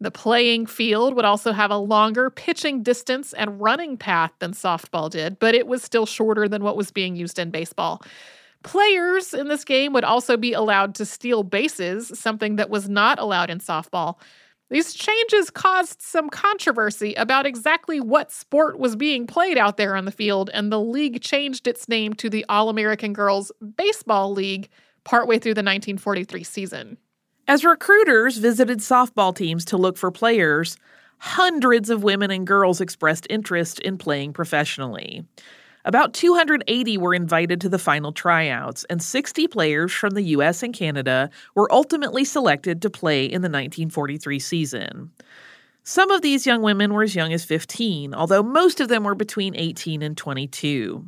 The 0.00 0.12
playing 0.12 0.66
field 0.66 1.16
would 1.16 1.24
also 1.24 1.50
have 1.50 1.72
a 1.72 1.76
longer 1.76 2.30
pitching 2.30 2.84
distance 2.84 3.32
and 3.32 3.60
running 3.60 3.96
path 3.96 4.30
than 4.38 4.52
softball 4.52 5.10
did, 5.10 5.40
but 5.40 5.56
it 5.56 5.66
was 5.66 5.82
still 5.82 6.06
shorter 6.06 6.48
than 6.48 6.62
what 6.62 6.76
was 6.76 6.92
being 6.92 7.16
used 7.16 7.40
in 7.40 7.50
baseball. 7.50 8.00
Players 8.62 9.34
in 9.34 9.48
this 9.48 9.64
game 9.64 9.92
would 9.94 10.04
also 10.04 10.36
be 10.36 10.52
allowed 10.52 10.94
to 10.94 11.04
steal 11.06 11.42
bases, 11.42 12.16
something 12.16 12.54
that 12.54 12.70
was 12.70 12.88
not 12.88 13.18
allowed 13.18 13.50
in 13.50 13.58
softball. 13.58 14.18
These 14.68 14.94
changes 14.94 15.48
caused 15.50 16.02
some 16.02 16.28
controversy 16.28 17.14
about 17.14 17.46
exactly 17.46 18.00
what 18.00 18.32
sport 18.32 18.78
was 18.78 18.96
being 18.96 19.26
played 19.26 19.56
out 19.56 19.76
there 19.76 19.94
on 19.94 20.06
the 20.06 20.10
field, 20.10 20.50
and 20.52 20.72
the 20.72 20.80
league 20.80 21.22
changed 21.22 21.68
its 21.68 21.88
name 21.88 22.14
to 22.14 22.28
the 22.28 22.44
All 22.48 22.68
American 22.68 23.12
Girls 23.12 23.52
Baseball 23.76 24.32
League 24.32 24.68
partway 25.04 25.38
through 25.38 25.54
the 25.54 25.60
1943 25.60 26.42
season. 26.42 26.98
As 27.46 27.64
recruiters 27.64 28.38
visited 28.38 28.80
softball 28.80 29.34
teams 29.34 29.64
to 29.66 29.76
look 29.76 29.96
for 29.96 30.10
players, 30.10 30.76
hundreds 31.18 31.88
of 31.88 32.02
women 32.02 32.32
and 32.32 32.44
girls 32.44 32.80
expressed 32.80 33.26
interest 33.30 33.78
in 33.78 33.98
playing 33.98 34.32
professionally. 34.32 35.24
About 35.86 36.14
280 36.14 36.98
were 36.98 37.14
invited 37.14 37.60
to 37.60 37.68
the 37.68 37.78
final 37.78 38.10
tryouts, 38.10 38.82
and 38.90 39.00
60 39.00 39.46
players 39.46 39.92
from 39.92 40.14
the 40.14 40.22
US 40.22 40.64
and 40.64 40.74
Canada 40.74 41.30
were 41.54 41.72
ultimately 41.72 42.24
selected 42.24 42.82
to 42.82 42.90
play 42.90 43.24
in 43.24 43.42
the 43.42 43.48
1943 43.48 44.40
season. 44.40 45.12
Some 45.84 46.10
of 46.10 46.22
these 46.22 46.44
young 46.44 46.60
women 46.60 46.92
were 46.92 47.04
as 47.04 47.14
young 47.14 47.32
as 47.32 47.44
15, 47.44 48.14
although 48.14 48.42
most 48.42 48.80
of 48.80 48.88
them 48.88 49.04
were 49.04 49.14
between 49.14 49.54
18 49.54 50.02
and 50.02 50.16
22. 50.16 51.06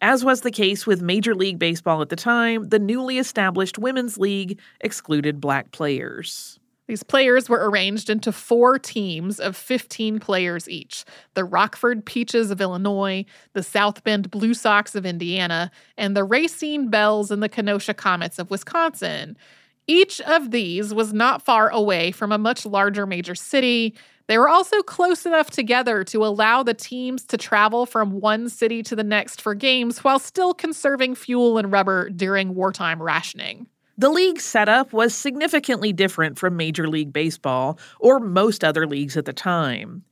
As 0.00 0.24
was 0.24 0.42
the 0.42 0.52
case 0.52 0.86
with 0.86 1.02
Major 1.02 1.34
League 1.34 1.58
Baseball 1.58 2.00
at 2.00 2.08
the 2.08 2.14
time, 2.14 2.68
the 2.68 2.78
newly 2.78 3.18
established 3.18 3.76
Women's 3.76 4.18
League 4.18 4.60
excluded 4.80 5.40
black 5.40 5.72
players. 5.72 6.60
These 6.92 7.04
players 7.04 7.48
were 7.48 7.70
arranged 7.70 8.10
into 8.10 8.32
four 8.32 8.78
teams 8.78 9.40
of 9.40 9.56
15 9.56 10.20
players 10.20 10.68
each 10.68 11.06
the 11.32 11.42
Rockford 11.42 12.04
Peaches 12.04 12.50
of 12.50 12.60
Illinois, 12.60 13.24
the 13.54 13.62
South 13.62 14.04
Bend 14.04 14.30
Blue 14.30 14.52
Sox 14.52 14.94
of 14.94 15.06
Indiana, 15.06 15.70
and 15.96 16.14
the 16.14 16.22
Racine 16.22 16.90
Bells 16.90 17.30
and 17.30 17.42
the 17.42 17.48
Kenosha 17.48 17.94
Comets 17.94 18.38
of 18.38 18.50
Wisconsin. 18.50 19.38
Each 19.86 20.20
of 20.20 20.50
these 20.50 20.92
was 20.92 21.14
not 21.14 21.40
far 21.40 21.70
away 21.70 22.12
from 22.12 22.30
a 22.30 22.36
much 22.36 22.66
larger 22.66 23.06
major 23.06 23.34
city. 23.34 23.94
They 24.26 24.36
were 24.36 24.50
also 24.50 24.82
close 24.82 25.24
enough 25.24 25.48
together 25.48 26.04
to 26.04 26.26
allow 26.26 26.62
the 26.62 26.74
teams 26.74 27.24
to 27.28 27.38
travel 27.38 27.86
from 27.86 28.20
one 28.20 28.50
city 28.50 28.82
to 28.82 28.94
the 28.94 29.02
next 29.02 29.40
for 29.40 29.54
games 29.54 30.04
while 30.04 30.18
still 30.18 30.52
conserving 30.52 31.14
fuel 31.14 31.56
and 31.56 31.72
rubber 31.72 32.10
during 32.10 32.54
wartime 32.54 33.00
rationing. 33.00 33.66
The 34.02 34.10
league 34.10 34.40
setup 34.40 34.92
was 34.92 35.14
significantly 35.14 35.92
different 35.92 36.36
from 36.36 36.56
Major 36.56 36.88
League 36.88 37.12
Baseball 37.12 37.78
or 38.00 38.18
most 38.18 38.64
other 38.64 38.84
leagues 38.84 39.16
at 39.16 39.26
the 39.26 39.32
time. 39.32 40.02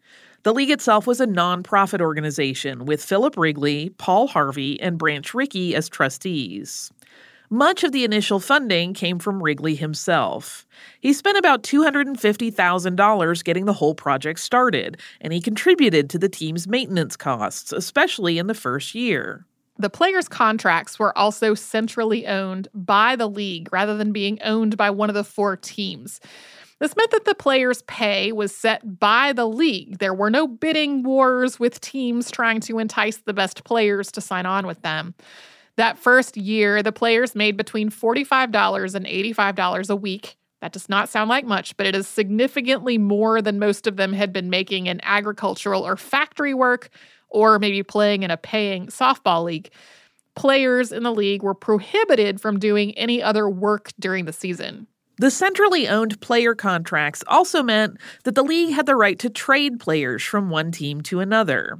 The 0.44 0.54
league 0.54 0.70
itself 0.70 1.09
was 1.09 1.20
a 1.20 1.26
nonprofit 1.26 2.00
organization 2.00 2.85
with 2.85 3.04
Philip 3.04 3.37
Wrigley, 3.37 3.90
Paul 3.99 4.28
Harvey, 4.28 4.80
and 4.80 4.97
Branch 4.97 5.35
Rickey 5.35 5.75
as 5.75 5.88
trustees. 5.88 6.92
Much 7.50 7.82
of 7.82 7.90
the 7.90 8.04
initial 8.04 8.38
funding 8.38 8.94
came 8.94 9.18
from 9.18 9.42
Wrigley 9.42 9.75
himself. 9.75 10.68
He 11.00 11.12
spent 11.12 11.37
about 11.37 11.64
$250,000 11.64 13.44
getting 13.44 13.64
the 13.64 13.73
whole 13.73 13.97
project 13.97 14.38
started, 14.38 15.00
and 15.20 15.32
he 15.32 15.40
contributed 15.40 16.09
to 16.11 16.18
the 16.20 16.28
team's 16.28 16.68
maintenance 16.68 17.16
costs, 17.16 17.73
especially 17.73 18.38
in 18.38 18.47
the 18.47 18.54
first 18.54 18.94
year. 18.94 19.47
The 19.80 19.88
players' 19.88 20.28
contracts 20.28 20.99
were 20.99 21.16
also 21.16 21.54
centrally 21.54 22.26
owned 22.26 22.68
by 22.75 23.16
the 23.16 23.26
league 23.26 23.72
rather 23.72 23.96
than 23.96 24.12
being 24.12 24.38
owned 24.42 24.76
by 24.76 24.90
one 24.90 25.08
of 25.08 25.14
the 25.14 25.25
four 25.25 25.56
teams. 25.56 26.20
This 26.80 26.94
meant 26.96 27.10
that 27.12 27.25
the 27.25 27.34
players' 27.34 27.80
pay 27.82 28.30
was 28.30 28.54
set 28.54 29.00
by 29.00 29.32
the 29.32 29.49
league. 29.49 29.96
There 29.96 30.12
were 30.12 30.28
no 30.28 30.46
bidding 30.46 31.02
wars 31.02 31.58
with 31.58 31.80
teams 31.80 32.30
trying 32.30 32.60
to 32.60 32.78
entice 32.78 33.18
the 33.18 33.32
best 33.32 33.64
players 33.64 34.12
to 34.12 34.20
sign 34.20 34.44
on 34.44 34.66
with 34.66 34.82
them. 34.82 35.14
That 35.76 35.96
first 35.96 36.37
year, 36.37 36.82
the 36.82 36.92
players 36.92 37.34
made 37.34 37.56
between 37.56 37.88
$45 37.88 38.94
and 38.94 39.06
$85 39.06 39.88
a 39.88 39.96
week. 39.96 40.37
That 40.60 40.72
does 40.72 40.90
not 40.90 41.08
sound 41.08 41.30
like 41.30 41.46
much, 41.46 41.75
but 41.78 41.87
it 41.87 41.94
is 41.94 42.06
significantly 42.06 42.99
more 42.99 43.40
than 43.40 43.58
most 43.58 43.87
of 43.87 43.96
them 43.96 44.12
had 44.12 44.30
been 44.30 44.50
making 44.50 44.88
in 44.88 45.00
agricultural 45.02 45.87
or 45.87 45.96
factory 45.96 46.52
work 46.52 46.90
or 47.30 47.58
maybe 47.58 47.82
playing 47.82 48.22
in 48.22 48.30
a 48.30 48.37
paying 48.37 48.87
softball 48.87 49.44
league, 49.44 49.70
players 50.34 50.92
in 50.92 51.02
the 51.02 51.12
league 51.12 51.42
were 51.42 51.54
prohibited 51.54 52.40
from 52.40 52.58
doing 52.58 52.96
any 52.96 53.22
other 53.22 53.49
work 53.49 53.90
during 53.99 54.25
the 54.25 54.32
season. 54.32 54.87
The 55.18 55.30
centrally 55.30 55.87
owned 55.87 56.20
player 56.20 56.54
contracts 56.54 57.22
also 57.26 57.62
meant 57.62 57.99
that 58.25 58.34
the 58.34 58.42
league 58.42 58.72
had 58.72 58.87
the 58.87 58.96
right 58.96 59.18
to 59.18 59.28
trade 59.28 59.78
players 59.78 60.22
from 60.22 60.49
one 60.49 60.72
team 60.72 61.02
to 61.02 61.20
another. 61.20 61.78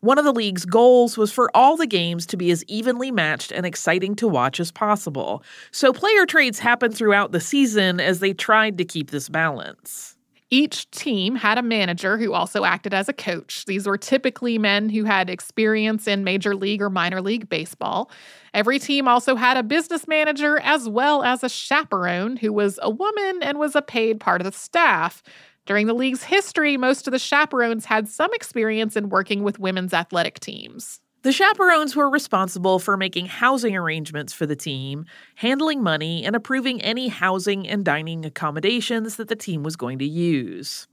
One 0.00 0.18
of 0.18 0.24
the 0.24 0.32
league's 0.32 0.64
goals 0.64 1.18
was 1.18 1.30
for 1.30 1.54
all 1.54 1.76
the 1.76 1.86
games 1.86 2.26
to 2.26 2.36
be 2.36 2.50
as 2.50 2.64
evenly 2.64 3.10
matched 3.10 3.52
and 3.52 3.66
exciting 3.66 4.16
to 4.16 4.26
watch 4.26 4.58
as 4.58 4.72
possible, 4.72 5.44
so 5.70 5.92
player 5.92 6.26
trades 6.26 6.58
happened 6.58 6.96
throughout 6.96 7.32
the 7.32 7.40
season 7.40 8.00
as 8.00 8.18
they 8.18 8.32
tried 8.32 8.78
to 8.78 8.84
keep 8.84 9.10
this 9.10 9.28
balance. 9.28 10.16
Each 10.52 10.90
team 10.90 11.36
had 11.36 11.58
a 11.58 11.62
manager 11.62 12.18
who 12.18 12.32
also 12.32 12.64
acted 12.64 12.92
as 12.92 13.08
a 13.08 13.12
coach. 13.12 13.64
These 13.66 13.86
were 13.86 13.96
typically 13.96 14.58
men 14.58 14.88
who 14.88 15.04
had 15.04 15.30
experience 15.30 16.08
in 16.08 16.24
major 16.24 16.56
league 16.56 16.82
or 16.82 16.90
minor 16.90 17.22
league 17.22 17.48
baseball. 17.48 18.10
Every 18.52 18.80
team 18.80 19.06
also 19.06 19.36
had 19.36 19.56
a 19.56 19.62
business 19.62 20.08
manager 20.08 20.58
as 20.58 20.88
well 20.88 21.22
as 21.22 21.44
a 21.44 21.48
chaperone 21.48 22.36
who 22.36 22.52
was 22.52 22.80
a 22.82 22.90
woman 22.90 23.42
and 23.42 23.60
was 23.60 23.76
a 23.76 23.82
paid 23.82 24.18
part 24.18 24.40
of 24.40 24.44
the 24.44 24.58
staff. 24.58 25.22
During 25.66 25.86
the 25.86 25.94
league's 25.94 26.24
history, 26.24 26.76
most 26.76 27.06
of 27.06 27.12
the 27.12 27.20
chaperones 27.20 27.84
had 27.84 28.08
some 28.08 28.30
experience 28.34 28.96
in 28.96 29.08
working 29.08 29.44
with 29.44 29.60
women's 29.60 29.94
athletic 29.94 30.40
teams. 30.40 31.00
The 31.22 31.32
chaperones 31.32 31.94
were 31.94 32.08
responsible 32.08 32.78
for 32.78 32.96
making 32.96 33.26
housing 33.26 33.76
arrangements 33.76 34.32
for 34.32 34.46
the 34.46 34.56
team, 34.56 35.04
handling 35.34 35.82
money, 35.82 36.24
and 36.24 36.34
approving 36.34 36.80
any 36.80 37.08
housing 37.08 37.68
and 37.68 37.84
dining 37.84 38.24
accommodations 38.24 39.16
that 39.16 39.28
the 39.28 39.36
team 39.36 39.62
was 39.62 39.76
going 39.76 39.98
to 39.98 40.06
use. 40.06 40.88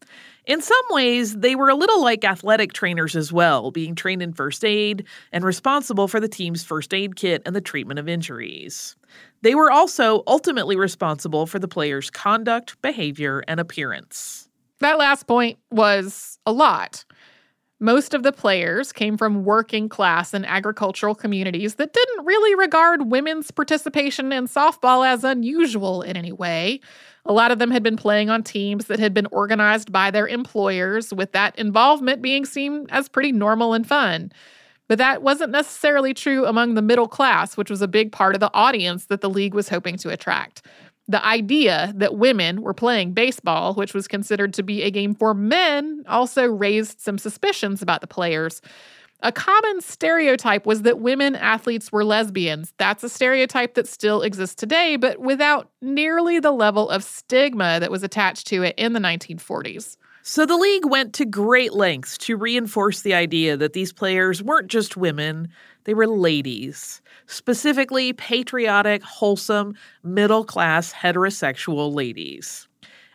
In 0.45 0.61
some 0.61 0.83
ways, 0.89 1.37
they 1.37 1.55
were 1.55 1.69
a 1.69 1.75
little 1.75 2.01
like 2.01 2.25
athletic 2.25 2.73
trainers 2.73 3.15
as 3.15 3.31
well, 3.31 3.71
being 3.71 3.95
trained 3.95 4.21
in 4.21 4.33
first 4.33 4.65
aid 4.65 5.05
and 5.31 5.45
responsible 5.45 6.09
for 6.09 6.19
the 6.19 6.27
team's 6.27 6.61
first 6.61 6.93
aid 6.93 7.15
kit 7.15 7.41
and 7.45 7.55
the 7.55 7.61
treatment 7.61 7.97
of 7.97 8.09
injuries. 8.09 8.97
They 9.43 9.55
were 9.55 9.71
also 9.71 10.23
ultimately 10.27 10.75
responsible 10.75 11.45
for 11.45 11.57
the 11.57 11.69
players' 11.69 12.09
conduct, 12.09 12.81
behavior, 12.81 13.45
and 13.47 13.61
appearance. 13.61 14.49
That 14.79 14.99
last 14.99 15.25
point 15.25 15.57
was 15.71 16.37
a 16.45 16.51
lot. 16.51 17.05
Most 17.79 18.15
of 18.15 18.23
the 18.23 18.31
players 18.31 18.91
came 18.91 19.17
from 19.17 19.43
working 19.43 19.87
class 19.87 20.33
and 20.33 20.47
agricultural 20.47 21.13
communities 21.13 21.75
that 21.75 21.93
didn't 21.93 22.25
really 22.25 22.55
regard 22.55 23.11
women's 23.11 23.51
participation 23.51 24.31
in 24.31 24.47
softball 24.47 25.07
as 25.07 25.23
unusual 25.23 26.01
in 26.01 26.17
any 26.17 26.31
way. 26.31 26.79
A 27.25 27.33
lot 27.33 27.51
of 27.51 27.59
them 27.59 27.69
had 27.69 27.83
been 27.83 27.95
playing 27.95 28.31
on 28.31 28.41
teams 28.41 28.87
that 28.87 28.99
had 28.99 29.13
been 29.13 29.27
organized 29.27 29.91
by 29.91 30.09
their 30.09 30.27
employers, 30.27 31.13
with 31.13 31.33
that 31.33 31.57
involvement 31.59 32.23
being 32.23 32.45
seen 32.45 32.87
as 32.89 33.07
pretty 33.07 33.31
normal 33.31 33.73
and 33.73 33.85
fun. 33.85 34.31
But 34.87 34.97
that 34.97 35.21
wasn't 35.21 35.51
necessarily 35.51 36.15
true 36.15 36.45
among 36.45 36.73
the 36.73 36.81
middle 36.81 37.07
class, 37.07 37.57
which 37.57 37.69
was 37.69 37.83
a 37.83 37.87
big 37.87 38.11
part 38.11 38.33
of 38.33 38.39
the 38.39 38.53
audience 38.55 39.05
that 39.05 39.21
the 39.21 39.29
league 39.29 39.53
was 39.53 39.69
hoping 39.69 39.97
to 39.97 40.09
attract. 40.09 40.65
The 41.07 41.23
idea 41.25 41.93
that 41.95 42.17
women 42.17 42.61
were 42.61 42.73
playing 42.73 43.13
baseball, 43.13 43.73
which 43.73 43.93
was 43.93 44.07
considered 44.07 44.53
to 44.55 44.63
be 44.63 44.83
a 44.83 44.91
game 44.91 45.15
for 45.15 45.33
men, 45.33 46.03
also 46.07 46.45
raised 46.45 46.99
some 46.99 47.17
suspicions 47.17 47.81
about 47.81 48.01
the 48.01 48.07
players. 48.07 48.61
A 49.21 49.31
common 49.31 49.81
stereotype 49.81 50.65
was 50.65 50.83
that 50.83 50.99
women 50.99 51.35
athletes 51.35 51.91
were 51.91 52.03
lesbians. 52.03 52.73
That's 52.77 53.03
a 53.03 53.09
stereotype 53.09 53.73
that 53.73 53.87
still 53.87 54.21
exists 54.21 54.55
today, 54.55 54.95
but 54.95 55.19
without 55.19 55.71
nearly 55.81 56.39
the 56.39 56.51
level 56.51 56.89
of 56.89 57.03
stigma 57.03 57.79
that 57.79 57.89
was 57.89 58.03
attached 58.03 58.45
to 58.47 58.61
it 58.61 58.75
in 58.77 58.93
the 58.93 58.99
1940s. 58.99 59.97
So 60.29 60.45
the 60.45 60.57
league 60.57 60.85
went 60.85 61.13
to 61.13 61.25
great 61.25 61.71
lengths 61.71 62.17
to 62.17 62.35
reinforce 62.35 62.99
the 62.99 63.13
idea 63.13 63.55
that 63.55 63.71
these 63.71 63.93
players 63.93 64.43
weren't 64.43 64.67
just 64.67 64.97
women, 64.97 65.47
they 65.85 65.93
were 65.93 66.05
ladies, 66.05 67.01
specifically 67.27 68.11
patriotic, 68.11 69.03
wholesome, 69.03 69.75
middle 70.03 70.43
class, 70.43 70.91
heterosexual 70.91 71.95
ladies. 71.95 72.67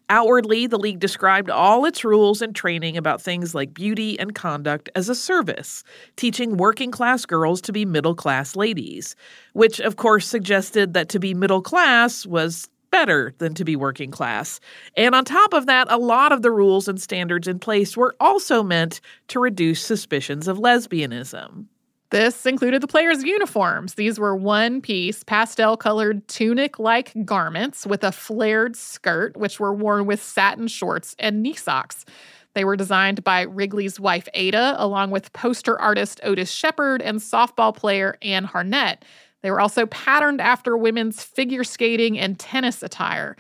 Outwardly, 0.08 0.66
the 0.66 0.78
league 0.78 1.00
described 1.00 1.50
all 1.50 1.84
its 1.84 2.02
rules 2.02 2.40
and 2.40 2.56
training 2.56 2.96
about 2.96 3.20
things 3.20 3.54
like 3.54 3.74
beauty 3.74 4.18
and 4.18 4.34
conduct 4.34 4.88
as 4.94 5.10
a 5.10 5.14
service, 5.14 5.84
teaching 6.16 6.56
working 6.56 6.90
class 6.90 7.26
girls 7.26 7.60
to 7.60 7.72
be 7.72 7.84
middle 7.84 8.14
class 8.14 8.56
ladies, 8.56 9.16
which 9.52 9.80
of 9.80 9.96
course 9.96 10.26
suggested 10.26 10.94
that 10.94 11.10
to 11.10 11.18
be 11.18 11.34
middle 11.34 11.60
class 11.60 12.24
was 12.24 12.70
better 12.92 13.34
than 13.38 13.54
to 13.54 13.64
be 13.64 13.74
working 13.74 14.12
class. 14.12 14.60
And 14.96 15.16
on 15.16 15.24
top 15.24 15.52
of 15.52 15.66
that, 15.66 15.88
a 15.90 15.96
lot 15.96 16.30
of 16.30 16.42
the 16.42 16.52
rules 16.52 16.86
and 16.86 17.00
standards 17.00 17.48
in 17.48 17.58
place 17.58 17.96
were 17.96 18.14
also 18.20 18.62
meant 18.62 19.00
to 19.28 19.40
reduce 19.40 19.84
suspicions 19.84 20.46
of 20.46 20.58
lesbianism. 20.58 21.66
This 22.10 22.44
included 22.44 22.82
the 22.82 22.86
players' 22.86 23.24
uniforms. 23.24 23.94
These 23.94 24.20
were 24.20 24.36
one 24.36 24.82
piece, 24.82 25.24
pastel 25.24 25.78
colored 25.78 26.28
tunic 26.28 26.78
like 26.78 27.12
garments 27.24 27.86
with 27.86 28.04
a 28.04 28.12
flared 28.12 28.76
skirt, 28.76 29.34
which 29.34 29.58
were 29.58 29.72
worn 29.72 30.04
with 30.04 30.22
satin 30.22 30.68
shorts 30.68 31.16
and 31.18 31.42
knee 31.42 31.54
socks. 31.54 32.04
They 32.54 32.64
were 32.64 32.76
designed 32.76 33.24
by 33.24 33.42
Wrigley's 33.42 33.98
wife 33.98 34.28
Ada, 34.34 34.74
along 34.76 35.10
with 35.10 35.32
poster 35.32 35.80
artist 35.80 36.20
Otis 36.22 36.50
Shepard 36.50 37.00
and 37.00 37.18
softball 37.18 37.74
player 37.74 38.18
Ann 38.20 38.44
Harnett. 38.44 38.98
They 39.42 39.50
were 39.50 39.60
also 39.60 39.86
patterned 39.86 40.40
after 40.40 40.76
women's 40.76 41.22
figure 41.22 41.64
skating 41.64 42.18
and 42.18 42.38
tennis 42.38 42.82
attire. 42.82 43.36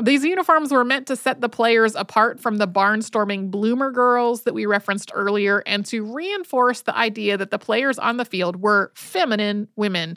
These 0.00 0.24
uniforms 0.24 0.72
were 0.72 0.84
meant 0.84 1.06
to 1.08 1.16
set 1.16 1.40
the 1.40 1.48
players 1.48 1.94
apart 1.94 2.40
from 2.40 2.58
the 2.58 2.68
barnstorming 2.68 3.50
bloomer 3.50 3.90
girls 3.90 4.42
that 4.42 4.54
we 4.54 4.64
referenced 4.64 5.10
earlier 5.14 5.62
and 5.66 5.84
to 5.86 6.04
reinforce 6.04 6.82
the 6.82 6.96
idea 6.96 7.36
that 7.36 7.50
the 7.50 7.58
players 7.58 7.98
on 7.98 8.16
the 8.16 8.24
field 8.24 8.62
were 8.62 8.92
feminine 8.94 9.68
women. 9.76 10.16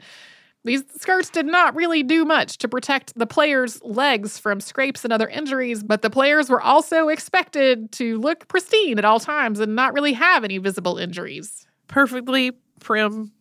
These 0.63 0.83
skirts 0.97 1.29
did 1.29 1.45
not 1.45 1.75
really 1.75 2.03
do 2.03 2.23
much 2.23 2.57
to 2.59 2.69
protect 2.69 3.17
the 3.17 3.27
players' 3.27 3.81
legs 3.83 4.37
from 4.37 4.61
scrapes 4.61 5.03
and 5.03 5.11
other 5.11 5.27
injuries, 5.27 5.83
but 5.83 6.01
the 6.01 6.09
players 6.09 6.49
were 6.49 6.61
also 6.61 7.09
expected 7.09 7.91
to 7.93 8.17
look 8.19 8.47
pristine 8.47 8.97
at 8.97 9.03
all 9.03 9.19
times 9.19 9.59
and 9.59 9.75
not 9.75 9.93
really 9.93 10.13
have 10.13 10.45
any 10.45 10.59
visible 10.59 10.97
injuries. 10.97 11.67
Perfectly 11.87 12.53
prim 12.79 13.33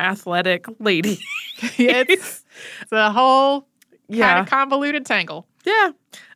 athletic 0.00 0.66
lady. 0.78 1.18
it's, 1.78 2.44
it's 2.82 2.92
a 2.92 3.10
whole 3.10 3.66
yeah. 4.08 4.28
kind 4.28 4.40
of 4.40 4.50
convoluted 4.50 5.06
tangle. 5.06 5.46
Yeah. 5.64 5.90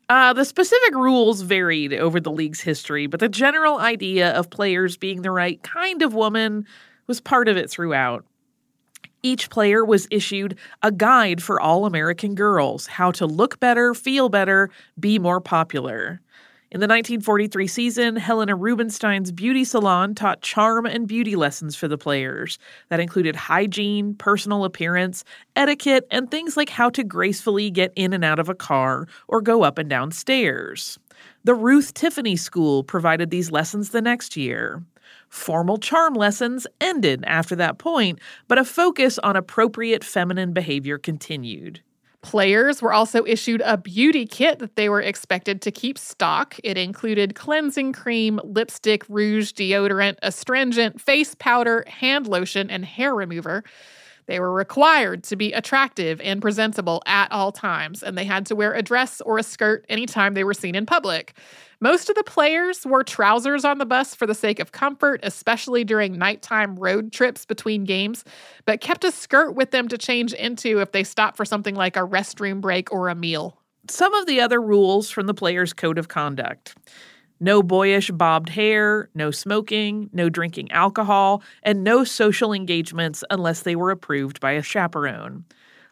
Uh, 0.09 0.33
the 0.33 0.45
specific 0.45 0.95
rules 0.95 1.41
varied 1.41 1.95
over 1.95 2.21
the 2.21 2.31
league's 2.31 2.61
history, 2.61 3.07
but 3.07 3.21
the 3.21 3.29
general 3.29 3.79
idea 3.79 4.31
of 4.33 4.51
players 4.51 4.97
being 4.97 5.23
the 5.23 5.31
right 5.31 5.63
kind 5.63 6.03
of 6.03 6.13
woman 6.13 6.67
was 7.07 7.21
part 7.21 7.49
of 7.49 7.57
it 7.57 7.71
throughout. 7.71 8.25
Each 9.23 9.49
player 9.49 9.85
was 9.85 10.09
issued 10.11 10.59
a 10.83 10.91
guide 10.91 11.43
for 11.43 11.61
all 11.61 11.87
American 11.87 12.35
girls 12.35 12.87
how 12.89 13.13
to 13.13 13.27
look 13.27 13.61
better, 13.61 13.95
feel 13.95 14.29
better, 14.29 14.69
be 14.99 15.19
more 15.19 15.41
popular. 15.41 16.21
In 16.73 16.81
the 16.81 16.85
1943 16.85 17.67
season, 17.67 18.17
Helena 18.17 18.57
Rubinstein's 18.57 19.31
beauty 19.31 19.63
salon 19.63 20.15
taught 20.15 20.41
charm 20.41 20.87
and 20.87 21.07
beauty 21.07 21.37
lessons 21.37 21.77
for 21.77 21.87
the 21.87 21.99
players 21.99 22.59
that 22.89 22.99
included 22.99 23.37
hygiene, 23.37 24.15
personal 24.15 24.65
appearance, 24.65 25.23
etiquette, 25.55 26.07
and 26.11 26.31
things 26.31 26.57
like 26.57 26.71
how 26.71 26.89
to 26.89 27.05
gracefully 27.05 27.71
get 27.71 27.93
in 27.95 28.15
and 28.15 28.25
out 28.25 28.39
of 28.39 28.49
a 28.49 28.55
car 28.55 29.07
or 29.29 29.43
go 29.43 29.63
up 29.63 29.77
and 29.77 29.91
down 29.91 30.13
stairs. 30.13 30.99
The 31.45 31.55
Ruth 31.55 31.93
Tiffany 31.93 32.37
School 32.37 32.83
provided 32.83 33.29
these 33.29 33.51
lessons 33.51 33.91
the 33.91 34.01
next 34.01 34.35
year. 34.35 34.83
Formal 35.29 35.77
charm 35.77 36.15
lessons 36.15 36.67
ended 36.81 37.23
after 37.27 37.55
that 37.57 37.77
point, 37.77 38.19
but 38.49 38.57
a 38.57 38.65
focus 38.65 39.19
on 39.19 39.37
appropriate 39.37 40.03
feminine 40.03 40.55
behavior 40.55 40.97
continued. 40.97 41.83
Players 42.23 42.81
were 42.81 42.93
also 42.93 43.25
issued 43.27 43.63
a 43.65 43.77
beauty 43.77 44.27
kit 44.27 44.61
that 44.61 44.77
they 44.77 44.89
were 44.89 45.01
expected 45.01 45.61
to 45.63 45.73
keep 45.73 45.99
stock. 45.99 46.55
It 46.63 46.79
included 46.79 47.35
cleansing 47.35 47.93
cream, 47.93 48.41
lipstick, 48.45 49.05
rouge, 49.09 49.53
deodorant, 49.53 50.19
astringent, 50.23 51.01
face 51.01 51.35
powder, 51.35 51.85
hand 51.89 52.29
lotion, 52.29 52.71
and 52.71 52.85
hair 52.85 53.13
remover. 53.15 53.65
They 54.27 54.41
were 54.41 54.53
required 54.53 55.25
to 55.25 55.37
be 55.37 55.53
attractive 55.53 56.21
and 56.21 56.41
presentable 56.41 57.03
at 57.07 57.31
all 57.33 57.53
times, 57.53 58.03
and 58.03 58.17
they 58.17 58.25
had 58.25 58.47
to 58.47 58.55
wear 58.55 58.73
a 58.73 58.83
dress 58.83 59.21
or 59.23 59.39
a 59.39 59.43
skirt 59.43 59.85
anytime 59.89 60.35
they 60.35 60.45
were 60.45 60.55
seen 60.55 60.75
in 60.75 60.87
public. 60.87 61.35
Most 61.81 62.09
of 62.09 62.15
the 62.15 62.23
players 62.23 62.87
wore 62.87 63.03
trousers 63.03 63.65
on 63.65 63.79
the 63.79 63.85
bus 63.85 64.15
for 64.15 64.25
the 64.25 64.37
sake 64.37 64.61
of 64.61 64.71
comfort, 64.71 65.19
especially 65.25 65.83
during 65.83 66.17
nighttime 66.17 66.77
road 66.77 67.11
trips 67.11 67.45
between 67.45 67.83
games, 67.83 68.25
but 68.67 68.81
kept 68.81 69.03
a 69.03 69.11
skirt 69.11 69.57
with 69.57 69.73
them 69.73 69.89
to 69.89 69.99
change 69.99 70.33
into 70.33 70.81
if 70.81 70.93
they 70.93 71.03
stopped 71.03 71.37
for 71.37 71.45
something 71.45 71.75
like 71.75 71.97
a 71.97 72.07
restroom 72.07 72.61
break 72.61 72.93
or 72.93 73.09
a 73.09 73.17
meal. 73.17 73.59
Some 73.89 74.15
of 74.15 74.27
the 74.27 74.41
other 74.41 74.63
rules 74.63 75.11
from 75.11 75.27
the 75.27 75.35
players' 75.35 75.73
code 75.73 75.99
of 75.99 76.07
conduct. 76.07 76.77
No 77.43 77.61
boyish 77.61 78.09
bobbed 78.13 78.51
hair, 78.51 79.09
no 79.17 79.33
smoking, 79.33 80.09
no 80.13 80.29
drinking 80.29 80.71
alcohol, 80.71 81.43
and 81.65 81.83
no 81.83 82.05
social 82.05 82.53
engagements 82.53 83.25
unless 83.31 83.63
they 83.63 83.75
were 83.75 83.91
approved 83.91 84.39
by 84.39 84.53
a 84.53 84.63
chaperone. 84.63 85.45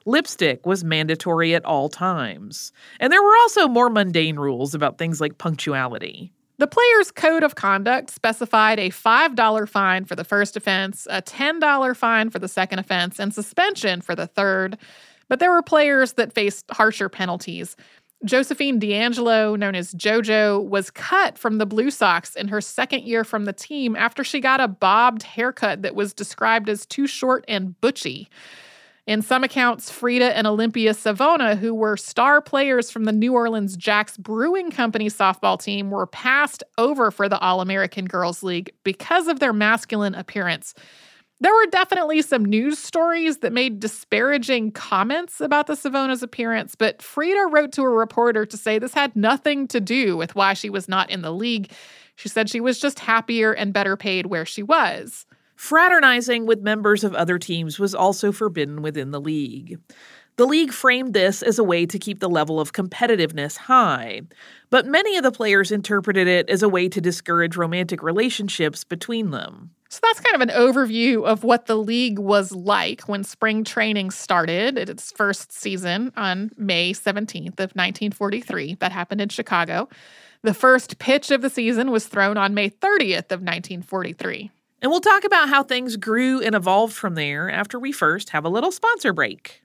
Lipstick 0.06 0.64
was 0.64 0.84
mandatory 0.84 1.56
at 1.56 1.64
all 1.64 1.88
times. 1.88 2.72
And 3.00 3.12
there 3.12 3.20
were 3.20 3.36
also 3.38 3.66
more 3.66 3.90
mundane 3.90 4.36
rules 4.36 4.76
about 4.76 4.96
things 4.96 5.20
like 5.20 5.38
punctuality. 5.38 6.32
The 6.58 6.68
player's 6.68 7.10
code 7.10 7.42
of 7.42 7.56
conduct 7.56 8.10
specified 8.10 8.78
a 8.78 8.90
$5 8.90 9.68
fine 9.68 10.04
for 10.04 10.14
the 10.14 10.22
first 10.22 10.56
offense, 10.56 11.08
a 11.10 11.20
$10 11.20 11.96
fine 11.96 12.30
for 12.30 12.38
the 12.38 12.46
second 12.46 12.78
offense, 12.78 13.18
and 13.18 13.34
suspension 13.34 14.02
for 14.02 14.14
the 14.14 14.28
third. 14.28 14.78
But 15.28 15.38
there 15.38 15.50
were 15.50 15.62
players 15.62 16.14
that 16.14 16.32
faced 16.32 16.66
harsher 16.70 17.08
penalties. 17.08 17.76
Josephine 18.24 18.78
D'Angelo, 18.78 19.56
known 19.56 19.74
as 19.74 19.94
JoJo, 19.94 20.62
was 20.64 20.90
cut 20.90 21.38
from 21.38 21.56
the 21.56 21.64
Blue 21.64 21.90
Sox 21.90 22.36
in 22.36 22.48
her 22.48 22.60
second 22.60 23.04
year 23.04 23.24
from 23.24 23.46
the 23.46 23.52
team 23.52 23.96
after 23.96 24.22
she 24.22 24.40
got 24.40 24.60
a 24.60 24.68
bobbed 24.68 25.22
haircut 25.22 25.80
that 25.82 25.94
was 25.94 26.12
described 26.12 26.68
as 26.68 26.84
too 26.84 27.06
short 27.06 27.44
and 27.48 27.80
butchy. 27.80 28.28
In 29.06 29.22
some 29.22 29.42
accounts, 29.42 29.90
Freda 29.90 30.30
and 30.34 30.46
Olympia 30.46 30.92
Savona, 30.92 31.56
who 31.56 31.74
were 31.74 31.96
star 31.96 32.42
players 32.42 32.90
from 32.90 33.04
the 33.04 33.12
New 33.12 33.32
Orleans 33.32 33.74
Jax 33.74 34.18
Brewing 34.18 34.70
Company 34.70 35.08
softball 35.08 35.60
team, 35.60 35.90
were 35.90 36.06
passed 36.06 36.62
over 36.76 37.10
for 37.10 37.26
the 37.26 37.38
All 37.38 37.62
American 37.62 38.04
Girls 38.04 38.42
League 38.42 38.70
because 38.84 39.28
of 39.28 39.40
their 39.40 39.54
masculine 39.54 40.14
appearance. 40.14 40.74
There 41.42 41.54
were 41.54 41.66
definitely 41.70 42.20
some 42.20 42.44
news 42.44 42.78
stories 42.78 43.38
that 43.38 43.54
made 43.54 43.80
disparaging 43.80 44.72
comments 44.72 45.40
about 45.40 45.66
the 45.66 45.74
Savona's 45.74 46.22
appearance, 46.22 46.74
but 46.74 46.98
Freda 46.98 47.50
wrote 47.50 47.72
to 47.72 47.82
a 47.82 47.88
reporter 47.88 48.44
to 48.44 48.56
say 48.58 48.78
this 48.78 48.92
had 48.92 49.16
nothing 49.16 49.66
to 49.68 49.80
do 49.80 50.18
with 50.18 50.34
why 50.34 50.52
she 50.52 50.68
was 50.68 50.86
not 50.86 51.08
in 51.10 51.22
the 51.22 51.32
league. 51.32 51.72
She 52.16 52.28
said 52.28 52.50
she 52.50 52.60
was 52.60 52.78
just 52.78 52.98
happier 52.98 53.52
and 53.52 53.72
better 53.72 53.96
paid 53.96 54.26
where 54.26 54.44
she 54.44 54.62
was. 54.62 55.24
Fraternizing 55.56 56.44
with 56.44 56.60
members 56.60 57.04
of 57.04 57.14
other 57.14 57.38
teams 57.38 57.78
was 57.78 57.94
also 57.94 58.32
forbidden 58.32 58.82
within 58.82 59.10
the 59.10 59.20
league. 59.20 59.78
The 60.36 60.46
league 60.46 60.72
framed 60.72 61.12
this 61.12 61.42
as 61.42 61.58
a 61.58 61.64
way 61.64 61.84
to 61.86 61.98
keep 61.98 62.20
the 62.20 62.28
level 62.28 62.60
of 62.60 62.72
competitiveness 62.72 63.56
high, 63.56 64.22
but 64.70 64.86
many 64.86 65.16
of 65.16 65.22
the 65.22 65.32
players 65.32 65.70
interpreted 65.70 66.26
it 66.26 66.48
as 66.48 66.62
a 66.62 66.68
way 66.68 66.88
to 66.88 67.00
discourage 67.00 67.56
romantic 67.56 68.02
relationships 68.02 68.84
between 68.84 69.30
them. 69.30 69.70
So 69.90 69.98
that's 70.02 70.20
kind 70.20 70.40
of 70.40 70.48
an 70.48 70.54
overview 70.54 71.24
of 71.24 71.42
what 71.42 71.66
the 71.66 71.76
league 71.76 72.20
was 72.20 72.52
like 72.52 73.02
when 73.02 73.24
spring 73.24 73.64
training 73.64 74.12
started 74.12 74.78
at 74.78 74.88
its 74.88 75.10
first 75.10 75.52
season 75.52 76.12
on 76.16 76.50
May 76.56 76.92
17th 76.92 77.58
of 77.58 77.72
1943. 77.74 78.76
That 78.76 78.92
happened 78.92 79.20
in 79.20 79.30
Chicago. 79.30 79.88
The 80.42 80.54
first 80.54 81.00
pitch 81.00 81.32
of 81.32 81.42
the 81.42 81.50
season 81.50 81.90
was 81.90 82.06
thrown 82.06 82.38
on 82.38 82.54
May 82.54 82.70
30th 82.70 83.32
of 83.32 83.42
1943. 83.42 84.50
And 84.80 84.90
we'll 84.90 85.00
talk 85.00 85.24
about 85.24 85.48
how 85.48 85.64
things 85.64 85.96
grew 85.96 86.40
and 86.40 86.54
evolved 86.54 86.94
from 86.94 87.16
there 87.16 87.50
after 87.50 87.78
we 87.78 87.90
first 87.90 88.30
have 88.30 88.44
a 88.44 88.48
little 88.48 88.70
sponsor 88.70 89.12
break. 89.12 89.62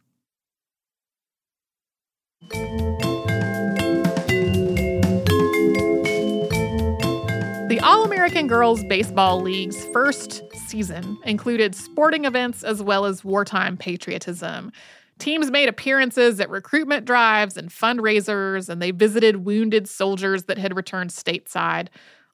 The 7.70 7.80
All 7.84 8.04
American 8.04 8.48
Girls 8.48 8.84
Baseball 8.86 9.42
League's 9.42 9.86
first 9.94 10.44
season 10.68 11.18
included 11.26 11.76
sporting 11.76 12.26
events 12.26 12.64
as 12.64 12.84
well 12.84 13.06
as 13.06 13.24
wartime 13.24 13.78
patriotism. 13.78 14.72
Teams 15.18 15.50
made 15.50 15.70
appearances 15.70 16.40
at 16.40 16.50
recruitment 16.50 17.06
drives 17.06 17.56
and 17.58 17.70
fundraisers, 17.70 18.68
and 18.68 18.82
they 18.82 18.92
visited 18.92 19.46
wounded 19.46 19.88
soldiers 19.88 20.44
that 20.44 20.58
had 20.58 20.76
returned 20.76 21.10
stateside. 21.10 21.88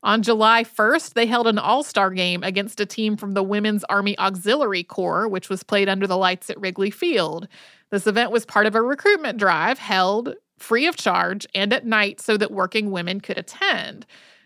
On 0.03 0.23
July 0.23 0.63
1st, 0.63 1.13
they 1.13 1.27
held 1.27 1.45
an 1.45 1.59
all 1.59 1.83
star 1.83 2.09
game 2.09 2.43
against 2.43 2.79
a 2.79 2.85
team 2.85 3.15
from 3.17 3.33
the 3.33 3.43
Women's 3.43 3.83
Army 3.83 4.17
Auxiliary 4.17 4.83
Corps, 4.83 5.27
which 5.27 5.47
was 5.47 5.61
played 5.63 5.87
under 5.87 6.07
the 6.07 6.17
lights 6.17 6.49
at 6.49 6.59
Wrigley 6.59 6.89
Field. 6.89 7.47
This 7.91 8.07
event 8.07 8.31
was 8.31 8.45
part 8.45 8.65
of 8.65 8.73
a 8.73 8.81
recruitment 8.81 9.37
drive 9.37 9.77
held 9.77 10.33
free 10.57 10.87
of 10.87 10.95
charge 10.95 11.45
and 11.53 11.73
at 11.73 11.85
night 11.85 12.19
so 12.19 12.37
that 12.37 12.51
working 12.51 12.91
women 12.91 13.19
could 13.19 13.37
attend. 13.37 14.05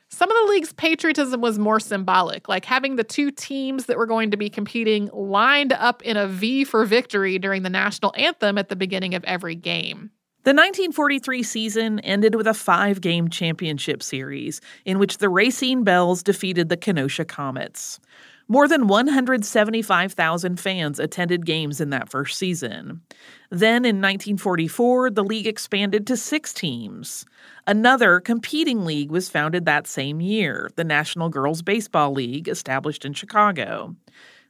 Some 0.10 0.30
of 0.30 0.38
the 0.38 0.52
league's 0.52 0.74
patriotism 0.74 1.42
was 1.42 1.58
more 1.58 1.80
symbolic, 1.80 2.48
like 2.48 2.66
having 2.66 2.96
the 2.96 3.04
two 3.04 3.32
teams 3.32 3.86
that 3.86 3.98
were 3.98 4.06
going 4.06 4.32
to 4.32 4.38
be 4.38 4.50
competing 4.50 5.10
lined 5.14 5.74
up 5.74 6.02
in 6.04 6.16
a 6.16 6.28
V 6.28 6.64
for 6.64 6.86
victory 6.86 7.40
during 7.40 7.64
the 7.64 7.70
national 7.70 8.14
anthem 8.16 8.58
at 8.58 8.70
the 8.70 8.76
beginning 8.76 9.16
of 9.16 9.24
every 9.24 9.56
game. 9.56 10.12
The 10.46 10.52
1943 10.52 11.42
season 11.42 12.00
ended 12.02 12.36
with 12.36 12.46
a 12.46 12.54
five 12.54 13.02
game 13.02 13.30
championship 13.30 14.04
series 14.04 14.62
in 14.86 15.00
which 15.00 15.18
the 15.18 15.28
Racine 15.28 15.84
Bells 15.84 16.22
defeated 16.22 16.70
the 16.70 16.78
Kenosha 16.78 17.26
Comets. 17.26 18.00
More 18.48 18.68
than 18.68 18.86
175,000 18.86 20.60
fans 20.60 21.00
attended 21.00 21.48
games 21.48 21.82
in 21.82 21.90
that 21.90 22.12
first 22.12 22.38
season. 22.38 23.02
Then 23.50 23.86
in 23.86 23.96
1944, 23.96 25.10
the 25.10 25.24
league 25.24 25.48
expanded 25.48 26.06
to 26.06 26.16
six 26.16 26.54
teams. 26.54 27.26
Another 27.66 28.20
competing 28.20 28.86
league 28.86 29.10
was 29.10 29.30
founded 29.30 29.66
that 29.66 29.88
same 29.88 30.22
year, 30.22 30.70
the 30.76 30.84
National 30.84 31.30
Girls 31.30 31.64
Baseball 31.64 32.12
League, 32.12 32.48
established 32.48 33.04
in 33.04 33.14
Chicago. 33.14 33.96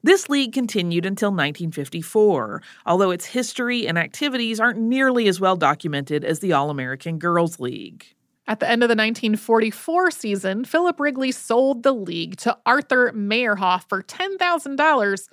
This 0.05 0.29
league 0.29 0.53
continued 0.53 1.03
until 1.03 1.29
1954, 1.29 2.61
although 2.85 3.09
its 3.09 3.25
history 3.25 3.87
and 3.87 3.97
activities 3.97 4.59
aren't 4.59 4.77
nearly 4.77 5.27
as 5.27 5.39
well 5.39 5.55
documented 5.55 6.23
as 6.23 6.41
the 6.41 6.53
All 6.53 6.69
American 6.69 7.17
Girls 7.17 7.59
League. 7.59 8.05
At 8.45 8.59
the 8.59 8.69
end 8.69 8.83
of 8.83 8.87
the 8.87 8.91
1944 8.91 10.11
season, 10.11 10.63
Philip 10.63 10.99
Wrigley 10.99 11.31
sold 11.31 11.81
the 11.81 11.91
league 11.91 12.37
to 12.37 12.55
Arthur 12.67 13.13
Meyerhoff 13.13 13.89
for 13.89 14.03
$10,000, 14.03 15.29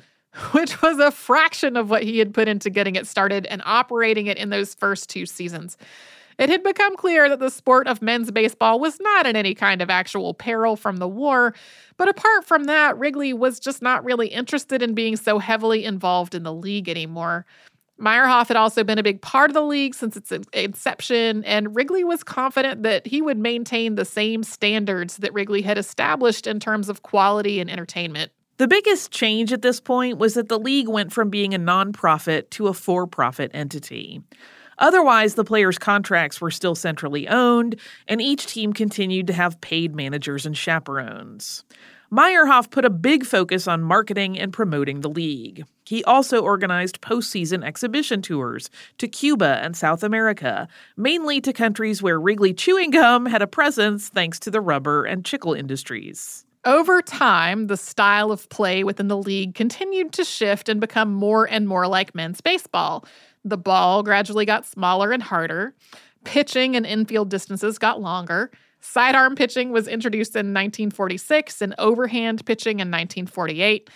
which 0.53 0.81
was 0.81 0.99
a 0.99 1.11
fraction 1.11 1.77
of 1.77 1.91
what 1.91 2.03
he 2.03 2.19
had 2.19 2.33
put 2.33 2.49
into 2.49 2.71
getting 2.71 2.97
it 2.97 3.07
started 3.07 3.45
and 3.45 3.61
operating 3.67 4.27
it 4.27 4.39
in 4.39 4.49
those 4.49 4.73
first 4.73 5.11
two 5.11 5.27
seasons. 5.27 5.77
It 6.43 6.49
had 6.49 6.65
become 6.65 6.97
clear 6.97 7.29
that 7.29 7.39
the 7.39 7.51
sport 7.51 7.87
of 7.87 8.03
men's 8.03 8.33
baseball 8.33 8.81
was 8.81 8.99
not 8.99 9.27
in 9.27 9.37
any 9.37 9.55
kind 9.55 9.81
of 9.81 9.89
actual 9.89 10.35
peril 10.35 10.75
from 10.75 10.97
the 10.97 11.07
war, 11.07 11.55
but 11.97 12.09
apart 12.09 12.45
from 12.45 12.65
that, 12.65 12.99
Wrigley 12.99 13.33
was 13.33 13.61
just 13.61 13.81
not 13.81 14.05
really 14.05 14.27
interested 14.27 14.83
in 14.83 14.93
being 14.93 15.15
so 15.15 15.39
heavily 15.39 15.85
involved 15.85 16.35
in 16.35 16.43
the 16.43 16.53
league 16.53 16.89
anymore. 16.89 17.47
Meyerhoff 18.01 18.49
had 18.49 18.57
also 18.57 18.83
been 18.83 18.99
a 18.99 19.05
big 19.05 19.23
part 19.23 19.51
of 19.51 19.55
the 19.55 19.63
league 19.63 19.95
since 19.95 20.17
its 20.17 20.33
inception, 20.53 21.45
and 21.45 21.77
Wrigley 21.77 22.03
was 22.03 22.25
confident 22.25 22.83
that 22.83 23.07
he 23.07 23.23
would 23.23 23.39
maintain 23.39 23.95
the 23.95 24.05
same 24.05 24.43
standards 24.43 25.19
that 25.19 25.33
Wrigley 25.33 25.63
had 25.63 25.79
established 25.79 26.49
in 26.49 26.59
terms 26.59 26.89
of 26.89 27.03
quality 27.03 27.61
and 27.61 27.71
entertainment. 27.71 28.33
The 28.57 28.67
biggest 28.67 29.13
change 29.13 29.53
at 29.53 29.63
this 29.63 29.79
point 29.79 30.19
was 30.19 30.35
that 30.35 30.49
the 30.49 30.59
league 30.59 30.89
went 30.89 31.13
from 31.13 31.31
being 31.31 31.55
a 31.55 31.59
nonprofit 31.59 32.51
to 32.51 32.67
a 32.67 32.75
for 32.75 33.07
profit 33.07 33.53
entity. 33.55 34.23
Otherwise, 34.83 35.35
the 35.35 35.45
players' 35.45 35.79
contracts 35.79 36.41
were 36.41 36.51
still 36.51 36.75
centrally 36.75 37.29
owned, 37.29 37.77
and 38.09 38.21
each 38.21 38.47
team 38.47 38.73
continued 38.73 39.29
to 39.29 39.33
have 39.33 39.61
paid 39.61 39.95
managers 39.95 40.45
and 40.45 40.57
chaperones. 40.57 41.65
Meyerhoff 42.13 42.69
put 42.71 42.85
a 42.85 42.91
big 42.91 43.25
focus 43.25 43.67
on 43.69 43.81
marketing 43.81 44.39
and 44.39 44.53
promoting 44.53 45.01
the 45.01 45.09
league. 45.09 45.65
He 45.87 46.03
also 46.05 46.43
organized 46.43 47.01
postseason 47.01 47.65
exhibition 47.65 48.23
tours 48.23 48.71
to 48.99 49.07
Cuba 49.07 49.61
and 49.63 49.77
South 49.77 50.03
America, 50.03 50.67
mainly 50.97 51.41
to 51.41 51.53
countries 51.53 52.03
where 52.03 52.21
Wrigley 52.21 52.53
chewing 52.53 52.91
gum 52.91 53.27
had 53.27 53.41
a 53.41 53.47
presence 53.47 54.09
thanks 54.09 54.41
to 54.41 54.51
the 54.51 54.61
rubber 54.61 55.05
and 55.05 55.25
chicle 55.25 55.55
industries. 55.55 56.45
Over 56.65 57.03
time, 57.03 57.67
the 57.67 57.77
style 57.77 58.31
of 58.31 58.49
play 58.49 58.85
within 58.85 59.09
the 59.09 59.17
league 59.17 59.55
continued 59.55 60.13
to 60.13 60.25
shift 60.25 60.69
and 60.69 60.81
become 60.81 61.13
more 61.13 61.49
and 61.49 61.67
more 61.67 61.89
like 61.89 62.15
men's 62.15 62.41
baseball. 62.41 63.05
The 63.45 63.59
ball 63.59 64.03
gradually 64.03 64.47
got 64.47 64.67
smaller 64.67 65.13
and 65.13 65.23
harder. 65.23 65.75
Pitching 66.25 66.77
and 66.77 66.87
infield 66.87 67.29
distances 67.29 67.79
got 67.79 68.01
longer. 68.01 68.51
Sidearm 68.81 69.37
pitching 69.37 69.71
was 69.71 69.89
introduced 69.89 70.35
in 70.35 70.53
1946 70.53 71.63
and 71.63 71.75
overhand 71.79 72.45
pitching 72.45 72.81
in 72.81 72.89
1948. 72.89 73.89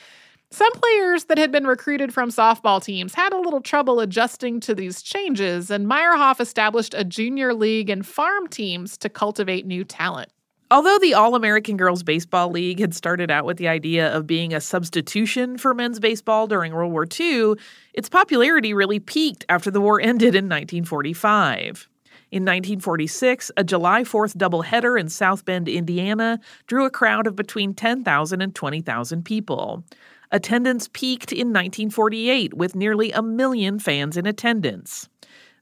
Some 0.50 0.72
players 0.72 1.24
that 1.24 1.38
had 1.38 1.50
been 1.50 1.66
recruited 1.66 2.14
from 2.14 2.30
softball 2.30 2.82
teams 2.82 3.14
had 3.14 3.32
a 3.32 3.40
little 3.40 3.60
trouble 3.60 3.98
adjusting 3.98 4.60
to 4.60 4.76
these 4.76 5.02
changes, 5.02 5.70
and 5.70 5.88
Meyerhoff 5.88 6.40
established 6.40 6.94
a 6.94 7.04
junior 7.04 7.52
league 7.52 7.90
and 7.90 8.06
farm 8.06 8.46
teams 8.46 8.96
to 8.98 9.08
cultivate 9.08 9.66
new 9.66 9.82
talent. 9.82 10.30
Although 10.68 10.98
the 10.98 11.14
All 11.14 11.36
American 11.36 11.76
Girls 11.76 12.02
Baseball 12.02 12.50
League 12.50 12.80
had 12.80 12.92
started 12.92 13.30
out 13.30 13.44
with 13.44 13.56
the 13.56 13.68
idea 13.68 14.12
of 14.12 14.26
being 14.26 14.52
a 14.52 14.60
substitution 14.60 15.58
for 15.58 15.72
men's 15.74 16.00
baseball 16.00 16.48
during 16.48 16.74
World 16.74 16.90
War 16.90 17.06
II, 17.08 17.54
its 17.94 18.08
popularity 18.08 18.74
really 18.74 18.98
peaked 18.98 19.44
after 19.48 19.70
the 19.70 19.80
war 19.80 20.00
ended 20.00 20.34
in 20.34 20.46
1945. 20.46 21.88
In 22.32 22.42
1946, 22.42 23.52
a 23.56 23.62
July 23.62 24.02
4th 24.02 24.36
doubleheader 24.36 24.98
in 24.98 25.08
South 25.08 25.44
Bend, 25.44 25.68
Indiana, 25.68 26.40
drew 26.66 26.84
a 26.84 26.90
crowd 26.90 27.28
of 27.28 27.36
between 27.36 27.72
10,000 27.72 28.42
and 28.42 28.52
20,000 28.52 29.24
people. 29.24 29.84
Attendance 30.32 30.88
peaked 30.92 31.30
in 31.30 31.52
1948 31.52 32.54
with 32.54 32.74
nearly 32.74 33.12
a 33.12 33.22
million 33.22 33.78
fans 33.78 34.16
in 34.16 34.26
attendance. 34.26 35.08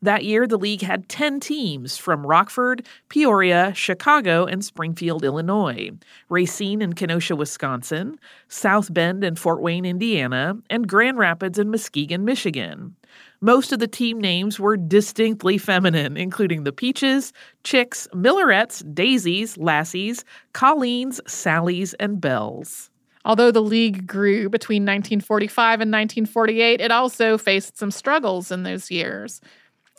That 0.02 0.24
year, 0.24 0.46
the 0.46 0.58
league 0.58 0.82
had 0.82 1.08
10 1.08 1.40
teams 1.40 1.96
from 1.96 2.26
Rockford, 2.26 2.86
Peoria, 3.08 3.72
Chicago, 3.74 4.44
and 4.44 4.64
Springfield, 4.64 5.24
Illinois, 5.24 5.90
Racine 6.28 6.82
and 6.82 6.94
Kenosha, 6.94 7.34
Wisconsin, 7.34 8.18
South 8.48 8.92
Bend 8.92 9.24
and 9.24 9.38
Fort 9.38 9.62
Wayne, 9.62 9.84
Indiana, 9.86 10.56
and 10.68 10.86
Grand 10.86 11.18
Rapids 11.18 11.58
and 11.58 11.70
Muskegon, 11.70 12.24
Michigan. 12.24 12.94
Most 13.40 13.72
of 13.72 13.78
the 13.78 13.88
team 13.88 14.20
names 14.20 14.58
were 14.58 14.76
distinctly 14.76 15.58
feminine, 15.58 16.16
including 16.16 16.64
the 16.64 16.72
Peaches, 16.72 17.32
Chicks, 17.62 18.08
Millerettes, 18.14 18.82
Daisies, 18.94 19.56
Lassies, 19.58 20.24
Colleens, 20.52 21.20
Sallies, 21.26 21.94
and 22.00 22.20
Bells. 22.20 22.90
Although 23.26 23.50
the 23.50 23.62
league 23.62 24.06
grew 24.06 24.50
between 24.50 24.82
1945 24.82 25.80
and 25.80 25.90
1948, 25.90 26.80
it 26.80 26.90
also 26.90 27.38
faced 27.38 27.78
some 27.78 27.90
struggles 27.90 28.50
in 28.50 28.64
those 28.64 28.90
years. 28.90 29.40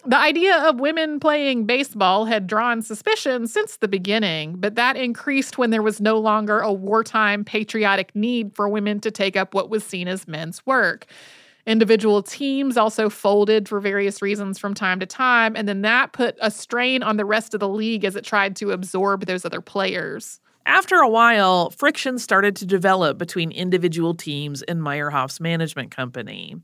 The 0.08 0.18
idea 0.18 0.56
of 0.58 0.80
women 0.80 1.20
playing 1.20 1.65
baseball 1.65 2.26
had 2.26 2.46
drawn 2.46 2.84
suspicion 2.84 3.48
since 3.48 3.78
the 3.78 3.88
beginning, 3.88 4.58
but 4.58 4.76
that 4.76 4.96
increased 4.96 5.58
when 5.58 5.72
there 5.72 5.82
was 5.82 6.00
no 6.00 6.20
longer 6.20 6.60
a 6.60 6.72
wartime 6.72 7.44
patriotic 7.44 8.15
need 8.15 8.54
for 8.54 8.70
women 8.70 9.00
to 9.00 9.10
take 9.10 9.36
up 9.36 9.56
what 9.56 9.72
was 9.72 9.84
seen 9.84 10.08
as 10.08 10.28
men's 10.28 10.63
work. 10.63 11.08
Individual 11.65 12.22
teams 12.22 12.78
also 12.78 13.10
folded 13.10 13.68
for 13.68 13.80
various 13.80 14.22
reasons 14.22 14.60
from 14.60 14.76
time 14.76 15.00
to 15.00 15.08
time, 15.08 15.56
and 15.56 15.68
then 15.68 15.82
that 15.82 16.13
put 16.13 16.38
a 16.39 16.52
strain 16.52 17.02
on 17.02 17.18
the 17.18 17.26
rest 17.26 17.56
of 17.56 17.60
the 17.60 17.68
league 17.68 18.06
as 18.06 18.15
it 18.15 18.24
tried 18.24 18.56
to 18.58 18.70
absorb 18.70 19.26
those 19.26 19.44
other 19.44 19.62
players. 19.62 20.39
After 20.67 20.95
a 20.95 21.10
while, 21.10 21.69
friction 21.69 22.17
started 22.17 22.56
to 22.56 22.65
develop 22.65 23.19
between 23.19 23.51
individual 23.51 24.15
teams 24.15 24.63
and 24.63 24.82
Meyerhoff's 24.82 25.39
management 25.39 25.91
company. 25.91 26.56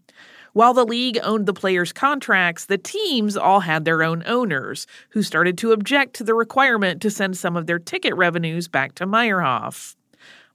While 0.53 0.73
the 0.73 0.85
league 0.85 1.19
owned 1.21 1.45
the 1.45 1.53
players' 1.53 1.93
contracts, 1.93 2.65
the 2.65 2.79
teams 2.79 3.37
all 3.37 3.59
had 3.59 3.85
their 3.85 4.01
own 4.01 4.23
owners, 4.25 4.87
who 5.11 5.21
started 5.21 5.57
to 5.59 5.71
object 5.71 6.15
to 6.15 6.23
the 6.23 6.33
requirement 6.33 7.01
to 7.03 7.11
send 7.11 7.37
some 7.37 7.55
of 7.55 7.67
their 7.67 7.79
ticket 7.79 8.15
revenues 8.15 8.67
back 8.67 8.95
to 8.95 9.05
Meyerhoff. 9.05 9.95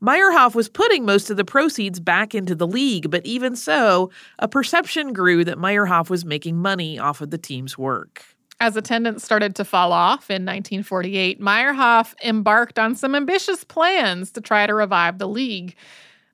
Meyerhoff 0.03 0.55
was 0.55 0.69
putting 0.69 1.07
most 1.07 1.31
of 1.31 1.39
the 1.39 1.45
proceeds 1.45 2.01
back 2.01 2.35
into 2.35 2.55
the 2.55 2.67
league, 2.67 3.11
but 3.11 3.25
even 3.25 3.57
so, 3.57 4.11
a 4.39 4.49
perception 4.49 5.13
grew 5.15 5.45
that 5.45 5.57
Meyerhoff 5.57 6.11
was 6.11 6.25
making 6.25 6.57
money 6.57 6.99
off 6.99 7.21
of 7.21 7.31
the 7.31 7.39
team's 7.39 7.79
work. 7.79 8.36
As 8.59 8.77
attendance 8.77 9.23
started 9.23 9.55
to 9.57 9.67
fall 9.67 9.93
off 9.93 10.31
in 10.31 10.47
1948, 10.47 11.41
Meyerhoff 11.41 12.15
embarked 12.25 12.79
on 12.79 12.95
some 12.95 13.15
ambitious 13.15 13.65
plans 13.65 14.31
to 14.33 14.41
try 14.41 14.67
to 14.67 14.75
revive 14.75 15.19
the 15.19 15.29
league. 15.29 15.77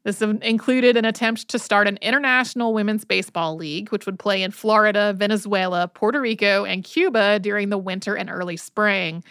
This 0.05 0.23
included 0.23 0.97
an 0.97 1.05
attempt 1.05 1.49
to 1.49 1.59
start 1.59 1.89
an 1.89 1.99
international 2.01 2.75
women's 2.75 3.05
baseball 3.05 3.57
league, 3.57 3.91
which 3.91 4.07
would 4.07 4.21
play 4.21 4.43
in 4.43 4.53
Florida, 4.53 5.15
Venezuela, 5.17 5.89
Puerto 5.89 6.21
Rico, 6.21 6.65
and 6.65 6.85
Cuba 6.85 7.41
during 7.41 7.71
the 7.71 7.79
winter 7.79 8.15
and 8.15 8.31
early 8.31 8.57
spring. 8.57 9.25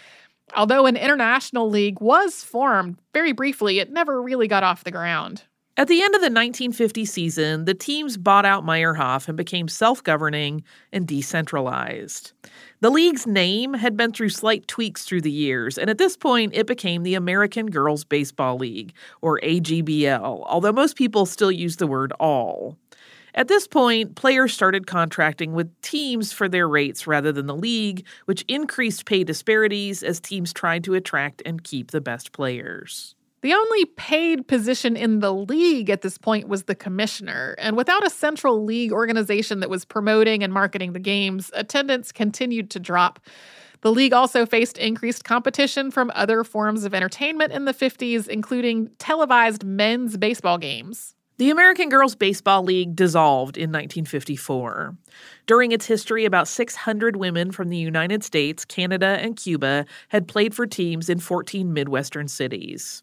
Although 0.55 0.85
an 0.85 0.97
international 0.97 1.69
league 1.69 2.01
was 2.01 2.43
formed 2.43 2.97
very 3.13 3.31
briefly, 3.31 3.79
it 3.79 3.91
never 3.91 4.21
really 4.21 4.49
got 4.49 4.63
off 4.63 4.83
the 4.83 4.91
ground. 4.91 5.43
At 5.77 5.87
the 5.87 6.01
end 6.01 6.13
of 6.13 6.21
the 6.21 6.25
1950 6.25 7.05
season, 7.05 7.65
the 7.65 7.73
teams 7.73 8.17
bought 8.17 8.45
out 8.45 8.65
Meyerhoff 8.65 9.27
and 9.29 9.37
became 9.37 9.69
self 9.69 10.03
governing 10.03 10.63
and 10.91 11.07
decentralized. 11.07 12.33
The 12.81 12.89
league's 12.89 13.27
name 13.27 13.75
had 13.75 13.95
been 13.95 14.11
through 14.11 14.29
slight 14.29 14.67
tweaks 14.67 15.05
through 15.05 15.21
the 15.21 15.29
years, 15.29 15.77
and 15.77 15.87
at 15.87 15.99
this 15.99 16.17
point, 16.17 16.55
it 16.55 16.65
became 16.65 17.03
the 17.03 17.13
American 17.13 17.67
Girls 17.67 18.03
Baseball 18.03 18.57
League, 18.57 18.93
or 19.21 19.39
AGBL, 19.41 20.43
although 20.47 20.71
most 20.71 20.95
people 20.95 21.27
still 21.27 21.51
use 21.51 21.75
the 21.75 21.85
word 21.85 22.11
all. 22.19 22.79
At 23.35 23.47
this 23.47 23.67
point, 23.67 24.15
players 24.15 24.51
started 24.51 24.87
contracting 24.87 25.53
with 25.53 25.79
teams 25.83 26.33
for 26.33 26.49
their 26.49 26.67
rates 26.67 27.05
rather 27.05 27.31
than 27.31 27.45
the 27.45 27.55
league, 27.55 28.03
which 28.25 28.43
increased 28.47 29.05
pay 29.05 29.23
disparities 29.23 30.01
as 30.01 30.19
teams 30.19 30.51
tried 30.51 30.83
to 30.85 30.95
attract 30.95 31.43
and 31.45 31.63
keep 31.63 31.91
the 31.91 32.01
best 32.01 32.31
players. 32.31 33.13
The 33.41 33.53
only 33.55 33.85
paid 33.85 34.47
position 34.47 34.95
in 34.95 35.19
the 35.19 35.33
league 35.33 35.89
at 35.89 36.03
this 36.03 36.19
point 36.19 36.47
was 36.47 36.63
the 36.63 36.75
commissioner, 36.75 37.55
and 37.57 37.75
without 37.75 38.05
a 38.05 38.09
central 38.09 38.63
league 38.63 38.91
organization 38.91 39.61
that 39.61 39.69
was 39.69 39.83
promoting 39.83 40.43
and 40.43 40.53
marketing 40.53 40.93
the 40.93 40.99
games, 40.99 41.49
attendance 41.55 42.11
continued 42.11 42.69
to 42.69 42.79
drop. 42.79 43.19
The 43.81 43.91
league 43.91 44.13
also 44.13 44.45
faced 44.45 44.77
increased 44.77 45.23
competition 45.23 45.89
from 45.89 46.11
other 46.13 46.43
forms 46.43 46.83
of 46.83 46.93
entertainment 46.93 47.51
in 47.51 47.65
the 47.65 47.73
50s, 47.73 48.27
including 48.27 48.91
televised 48.99 49.63
men's 49.63 50.17
baseball 50.17 50.59
games. 50.59 51.15
The 51.37 51.49
American 51.49 51.89
Girls 51.89 52.13
Baseball 52.13 52.61
League 52.61 52.95
dissolved 52.95 53.57
in 53.57 53.71
1954. 53.71 54.95
During 55.47 55.71
its 55.71 55.87
history, 55.87 56.25
about 56.25 56.47
600 56.47 57.15
women 57.15 57.51
from 57.51 57.69
the 57.69 57.77
United 57.77 58.23
States, 58.23 58.63
Canada, 58.65 59.17
and 59.19 59.35
Cuba 59.35 59.87
had 60.09 60.27
played 60.27 60.53
for 60.53 60.67
teams 60.67 61.09
in 61.09 61.17
14 61.17 61.73
Midwestern 61.73 62.27
cities. 62.27 63.01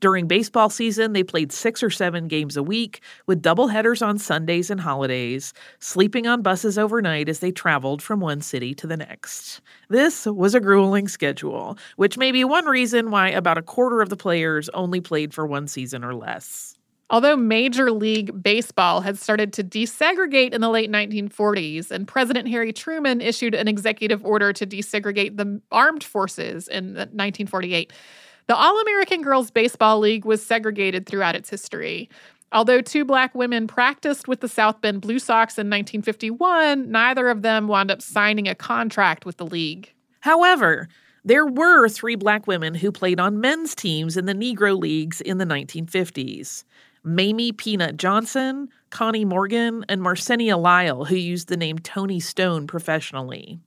During 0.00 0.26
baseball 0.26 0.70
season, 0.70 1.12
they 1.12 1.22
played 1.22 1.52
six 1.52 1.82
or 1.82 1.90
seven 1.90 2.28
games 2.28 2.56
a 2.56 2.62
week 2.62 3.02
with 3.26 3.42
doubleheaders 3.42 4.06
on 4.06 4.18
Sundays 4.18 4.70
and 4.70 4.80
holidays, 4.80 5.52
sleeping 5.78 6.26
on 6.26 6.42
buses 6.42 6.78
overnight 6.78 7.28
as 7.28 7.40
they 7.40 7.52
traveled 7.52 8.02
from 8.02 8.20
one 8.20 8.40
city 8.40 8.74
to 8.74 8.86
the 8.86 8.96
next. 8.96 9.60
This 9.88 10.26
was 10.26 10.54
a 10.54 10.60
grueling 10.60 11.08
schedule, 11.08 11.78
which 11.96 12.16
may 12.16 12.32
be 12.32 12.44
one 12.44 12.66
reason 12.66 13.10
why 13.10 13.28
about 13.28 13.58
a 13.58 13.62
quarter 13.62 14.00
of 14.00 14.08
the 14.08 14.16
players 14.16 14.68
only 14.70 15.00
played 15.00 15.34
for 15.34 15.46
one 15.46 15.68
season 15.68 16.04
or 16.04 16.14
less. 16.14 16.76
Although 17.10 17.36
Major 17.36 17.90
League 17.90 18.40
Baseball 18.40 19.00
had 19.00 19.18
started 19.18 19.52
to 19.54 19.64
desegregate 19.64 20.52
in 20.52 20.60
the 20.60 20.68
late 20.68 20.90
1940s, 20.90 21.90
and 21.90 22.06
President 22.06 22.46
Harry 22.48 22.72
Truman 22.72 23.20
issued 23.20 23.52
an 23.52 23.66
executive 23.66 24.24
order 24.24 24.52
to 24.52 24.64
desegregate 24.64 25.36
the 25.36 25.60
armed 25.72 26.04
forces 26.04 26.68
in 26.68 26.94
1948, 26.94 27.92
the 28.50 28.56
All 28.56 28.80
American 28.80 29.22
Girls 29.22 29.48
Baseball 29.52 30.00
League 30.00 30.24
was 30.24 30.44
segregated 30.44 31.06
throughout 31.06 31.36
its 31.36 31.48
history. 31.48 32.10
Although 32.50 32.80
two 32.80 33.04
black 33.04 33.32
women 33.32 33.68
practiced 33.68 34.26
with 34.26 34.40
the 34.40 34.48
South 34.48 34.80
Bend 34.80 35.02
Blue 35.02 35.20
Sox 35.20 35.56
in 35.56 35.68
1951, 35.68 36.90
neither 36.90 37.28
of 37.28 37.42
them 37.42 37.68
wound 37.68 37.92
up 37.92 38.02
signing 38.02 38.48
a 38.48 38.56
contract 38.56 39.24
with 39.24 39.36
the 39.36 39.46
league. 39.46 39.92
However, 40.18 40.88
there 41.24 41.46
were 41.46 41.88
three 41.88 42.16
black 42.16 42.48
women 42.48 42.74
who 42.74 42.90
played 42.90 43.20
on 43.20 43.40
men's 43.40 43.76
teams 43.76 44.16
in 44.16 44.26
the 44.26 44.34
Negro 44.34 44.76
Leagues 44.76 45.20
in 45.20 45.38
the 45.38 45.46
1950s. 45.46 46.64
Mamie 47.04 47.52
Peanut 47.52 47.98
Johnson, 47.98 48.68
Connie 48.90 49.24
Morgan, 49.24 49.84
and 49.88 50.02
Marcenia 50.02 50.56
Lyle, 50.56 51.04
who 51.04 51.14
used 51.14 51.46
the 51.46 51.56
name 51.56 51.78
Toni 51.78 52.18
Stone 52.18 52.66
professionally. 52.66 53.60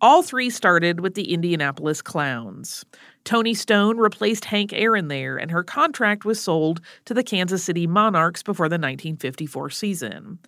All 0.00 0.22
three 0.22 0.50
started 0.50 0.98
with 0.98 1.14
the 1.14 1.32
Indianapolis 1.32 2.02
Clowns. 2.02 2.84
Toni 3.24 3.54
Stone 3.54 3.98
replaced 3.98 4.46
Hank 4.46 4.72
Aaron 4.72 5.08
there, 5.08 5.36
and 5.36 5.50
her 5.50 5.62
contract 5.62 6.24
was 6.24 6.40
sold 6.40 6.80
to 7.04 7.14
the 7.14 7.22
Kansas 7.22 7.62
City 7.62 7.86
Monarchs 7.86 8.42
before 8.42 8.68
the 8.68 8.74
1954 8.74 9.70
season. 9.70 10.38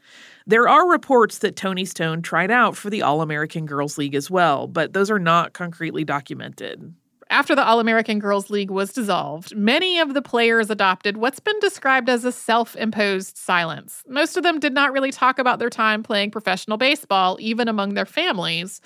There 0.47 0.69
are 0.69 0.91
reports 0.91 1.39
that 1.39 1.57
Toni 1.57 1.85
Stone 1.85 2.23
tried 2.23 2.51
out 2.51 2.77
for 2.77 2.91
the 2.91 3.03
All 3.03 3.23
American 3.23 3.67
Girls 3.67 3.97
League 3.97 4.15
as 4.15 4.31
well, 4.31 4.67
but 4.67 4.93
those 4.93 5.11
are 5.11 5.19
not 5.19 5.53
concretely 5.53 6.05
documented. 6.05 6.95
After 7.31 7.55
the 7.55 7.65
All 7.65 7.81
American 7.81 8.19
Girls 8.19 8.51
League 8.51 8.71
was 8.71 8.93
dissolved, 8.93 9.57
many 9.57 9.99
of 9.99 10.15
the 10.15 10.23
players 10.23 10.71
adopted 10.71 11.17
what's 11.17 11.41
been 11.41 11.59
described 11.61 12.09
as 12.09 12.25
a 12.25 12.33
self 12.33 12.77
imposed 12.77 13.37
silence. 13.37 14.03
Most 14.07 14.37
of 14.37 14.43
them 14.43 14.61
did 14.61 14.75
not 14.75 14.93
really 14.93 15.11
talk 15.11 15.39
about 15.39 15.59
their 15.59 15.71
time 15.71 16.03
playing 16.03 16.31
professional 16.31 16.77
baseball, 16.77 17.39
even 17.41 17.67
among 17.67 17.95
their 17.95 18.07
families. 18.07 18.81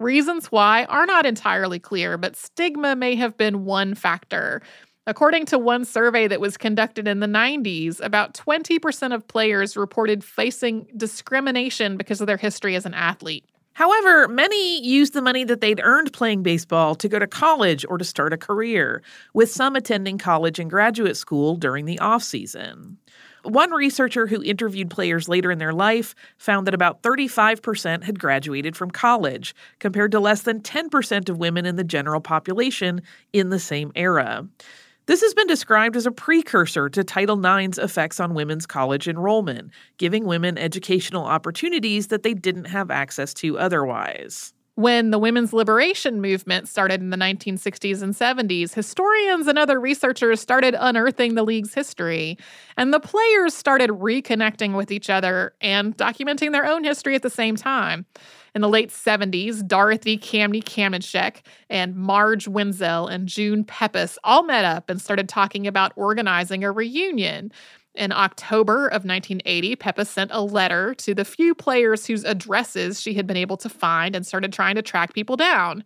Reasons 0.00 0.46
why 0.46 0.84
are 0.86 1.06
not 1.06 1.24
entirely 1.24 1.78
clear, 1.78 2.18
but 2.18 2.36
stigma 2.36 2.96
may 2.96 3.14
have 3.14 3.36
been 3.36 3.64
one 3.64 3.94
factor. 3.94 4.60
According 5.06 5.46
to 5.46 5.58
one 5.58 5.84
survey 5.84 6.26
that 6.26 6.40
was 6.40 6.56
conducted 6.56 7.06
in 7.06 7.20
the 7.20 7.26
90s, 7.26 8.00
about 8.02 8.34
20% 8.34 9.14
of 9.14 9.28
players 9.28 9.76
reported 9.76 10.24
facing 10.24 10.88
discrimination 10.96 11.96
because 11.96 12.20
of 12.20 12.26
their 12.26 12.38
history 12.38 12.74
as 12.74 12.86
an 12.86 12.94
athlete. 12.94 13.44
However, 13.74 14.28
many 14.28 14.84
used 14.84 15.14
the 15.14 15.22
money 15.22 15.44
that 15.44 15.60
they'd 15.60 15.80
earned 15.82 16.12
playing 16.12 16.42
baseball 16.42 16.94
to 16.94 17.08
go 17.08 17.18
to 17.18 17.26
college 17.26 17.84
or 17.88 17.98
to 17.98 18.04
start 18.04 18.32
a 18.32 18.36
career, 18.36 19.02
with 19.32 19.50
some 19.50 19.76
attending 19.76 20.16
college 20.16 20.58
and 20.58 20.70
graduate 20.70 21.16
school 21.16 21.56
during 21.56 21.84
the 21.84 21.98
off 21.98 22.22
season. 22.22 22.98
One 23.44 23.72
researcher 23.72 24.26
who 24.26 24.42
interviewed 24.42 24.88
players 24.88 25.28
later 25.28 25.50
in 25.50 25.58
their 25.58 25.74
life 25.74 26.14
found 26.38 26.66
that 26.66 26.74
about 26.74 27.02
35% 27.02 28.02
had 28.02 28.18
graduated 28.18 28.74
from 28.74 28.90
college, 28.90 29.54
compared 29.78 30.12
to 30.12 30.20
less 30.20 30.42
than 30.42 30.62
10% 30.62 31.28
of 31.28 31.38
women 31.38 31.66
in 31.66 31.76
the 31.76 31.84
general 31.84 32.22
population 32.22 33.02
in 33.34 33.50
the 33.50 33.58
same 33.58 33.92
era. 33.94 34.48
This 35.06 35.20
has 35.20 35.34
been 35.34 35.46
described 35.46 35.96
as 35.96 36.06
a 36.06 36.10
precursor 36.10 36.88
to 36.88 37.04
Title 37.04 37.44
IX's 37.44 37.78
effects 37.78 38.18
on 38.18 38.32
women's 38.32 38.64
college 38.64 39.06
enrollment, 39.06 39.70
giving 39.98 40.24
women 40.24 40.56
educational 40.56 41.26
opportunities 41.26 42.06
that 42.06 42.22
they 42.22 42.32
didn't 42.32 42.64
have 42.64 42.90
access 42.90 43.34
to 43.34 43.58
otherwise. 43.58 44.53
When 44.76 45.12
the 45.12 45.20
women's 45.20 45.52
liberation 45.52 46.20
movement 46.20 46.66
started 46.66 47.00
in 47.00 47.10
the 47.10 47.16
1960s 47.16 48.02
and 48.02 48.12
70s, 48.12 48.74
historians 48.74 49.46
and 49.46 49.56
other 49.56 49.78
researchers 49.78 50.40
started 50.40 50.74
unearthing 50.76 51.36
the 51.36 51.44
league's 51.44 51.74
history, 51.74 52.36
and 52.76 52.92
the 52.92 52.98
players 52.98 53.54
started 53.54 53.90
reconnecting 53.90 54.76
with 54.76 54.90
each 54.90 55.08
other 55.08 55.54
and 55.60 55.96
documenting 55.96 56.50
their 56.50 56.66
own 56.66 56.82
history 56.82 57.14
at 57.14 57.22
the 57.22 57.30
same 57.30 57.54
time. 57.54 58.04
In 58.52 58.62
the 58.62 58.68
late 58.68 58.90
70s, 58.90 59.64
Dorothy 59.64 60.18
Camney 60.18 60.62
Kamenshek 60.62 61.42
and 61.70 61.94
Marge 61.94 62.48
Wenzel 62.48 63.06
and 63.06 63.28
June 63.28 63.64
Peppas 63.64 64.18
all 64.24 64.42
met 64.42 64.64
up 64.64 64.90
and 64.90 65.00
started 65.00 65.28
talking 65.28 65.68
about 65.68 65.92
organizing 65.94 66.64
a 66.64 66.72
reunion. 66.72 67.52
In 67.94 68.10
October 68.10 68.86
of 68.86 69.04
1980, 69.04 69.76
Peppas 69.76 70.08
sent 70.08 70.30
a 70.32 70.42
letter 70.42 70.94
to 70.94 71.14
the 71.14 71.24
few 71.24 71.54
players 71.54 72.06
whose 72.06 72.24
addresses 72.24 73.00
she 73.00 73.14
had 73.14 73.26
been 73.26 73.36
able 73.36 73.56
to 73.58 73.68
find 73.68 74.16
and 74.16 74.26
started 74.26 74.52
trying 74.52 74.74
to 74.74 74.82
track 74.82 75.14
people 75.14 75.36
down. 75.36 75.84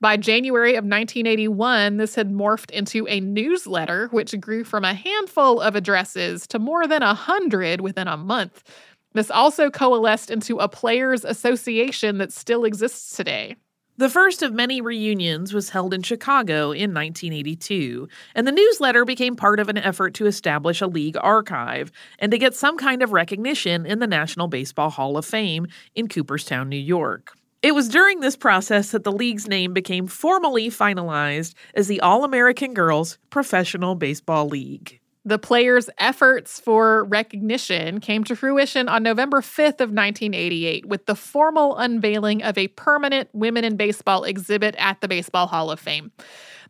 By 0.00 0.16
January 0.16 0.72
of 0.72 0.84
1981, 0.84 1.96
this 1.96 2.16
had 2.16 2.30
morphed 2.30 2.70
into 2.72 3.06
a 3.06 3.20
newsletter, 3.20 4.08
which 4.10 4.38
grew 4.40 4.64
from 4.64 4.84
a 4.84 4.94
handful 4.94 5.60
of 5.60 5.76
addresses 5.76 6.46
to 6.48 6.58
more 6.58 6.86
than 6.86 7.02
a 7.02 7.14
hundred 7.14 7.80
within 7.80 8.08
a 8.08 8.16
month. 8.16 8.64
This 9.12 9.30
also 9.30 9.70
coalesced 9.70 10.30
into 10.30 10.58
a 10.58 10.68
players' 10.68 11.24
association 11.24 12.18
that 12.18 12.32
still 12.32 12.64
exists 12.64 13.16
today. 13.16 13.56
The 13.96 14.10
first 14.10 14.42
of 14.42 14.52
many 14.52 14.80
reunions 14.80 15.54
was 15.54 15.70
held 15.70 15.94
in 15.94 16.02
Chicago 16.02 16.72
in 16.72 16.92
1982, 16.92 18.08
and 18.34 18.44
the 18.44 18.50
newsletter 18.50 19.04
became 19.04 19.36
part 19.36 19.60
of 19.60 19.68
an 19.68 19.78
effort 19.78 20.14
to 20.14 20.26
establish 20.26 20.80
a 20.80 20.88
league 20.88 21.16
archive 21.20 21.92
and 22.18 22.32
to 22.32 22.38
get 22.38 22.56
some 22.56 22.76
kind 22.76 23.04
of 23.04 23.12
recognition 23.12 23.86
in 23.86 24.00
the 24.00 24.08
National 24.08 24.48
Baseball 24.48 24.90
Hall 24.90 25.16
of 25.16 25.24
Fame 25.24 25.68
in 25.94 26.08
Cooperstown, 26.08 26.68
New 26.68 26.76
York. 26.76 27.36
It 27.62 27.72
was 27.72 27.88
during 27.88 28.18
this 28.18 28.36
process 28.36 28.90
that 28.90 29.04
the 29.04 29.12
league's 29.12 29.46
name 29.46 29.72
became 29.72 30.08
formally 30.08 30.70
finalized 30.70 31.54
as 31.76 31.86
the 31.86 32.00
All 32.00 32.24
American 32.24 32.74
Girls 32.74 33.18
Professional 33.30 33.94
Baseball 33.94 34.48
League. 34.48 34.98
The 35.26 35.38
players' 35.38 35.88
efforts 35.96 36.60
for 36.60 37.04
recognition 37.04 38.00
came 38.00 38.24
to 38.24 38.36
fruition 38.36 38.90
on 38.90 39.02
November 39.02 39.40
5th 39.40 39.80
of 39.80 39.90
1988 39.90 40.84
with 40.84 41.06
the 41.06 41.14
formal 41.14 41.78
unveiling 41.78 42.42
of 42.42 42.58
a 42.58 42.68
permanent 42.68 43.30
Women 43.32 43.64
in 43.64 43.76
Baseball 43.76 44.24
exhibit 44.24 44.74
at 44.76 45.00
the 45.00 45.08
Baseball 45.08 45.46
Hall 45.46 45.70
of 45.70 45.80
Fame. 45.80 46.12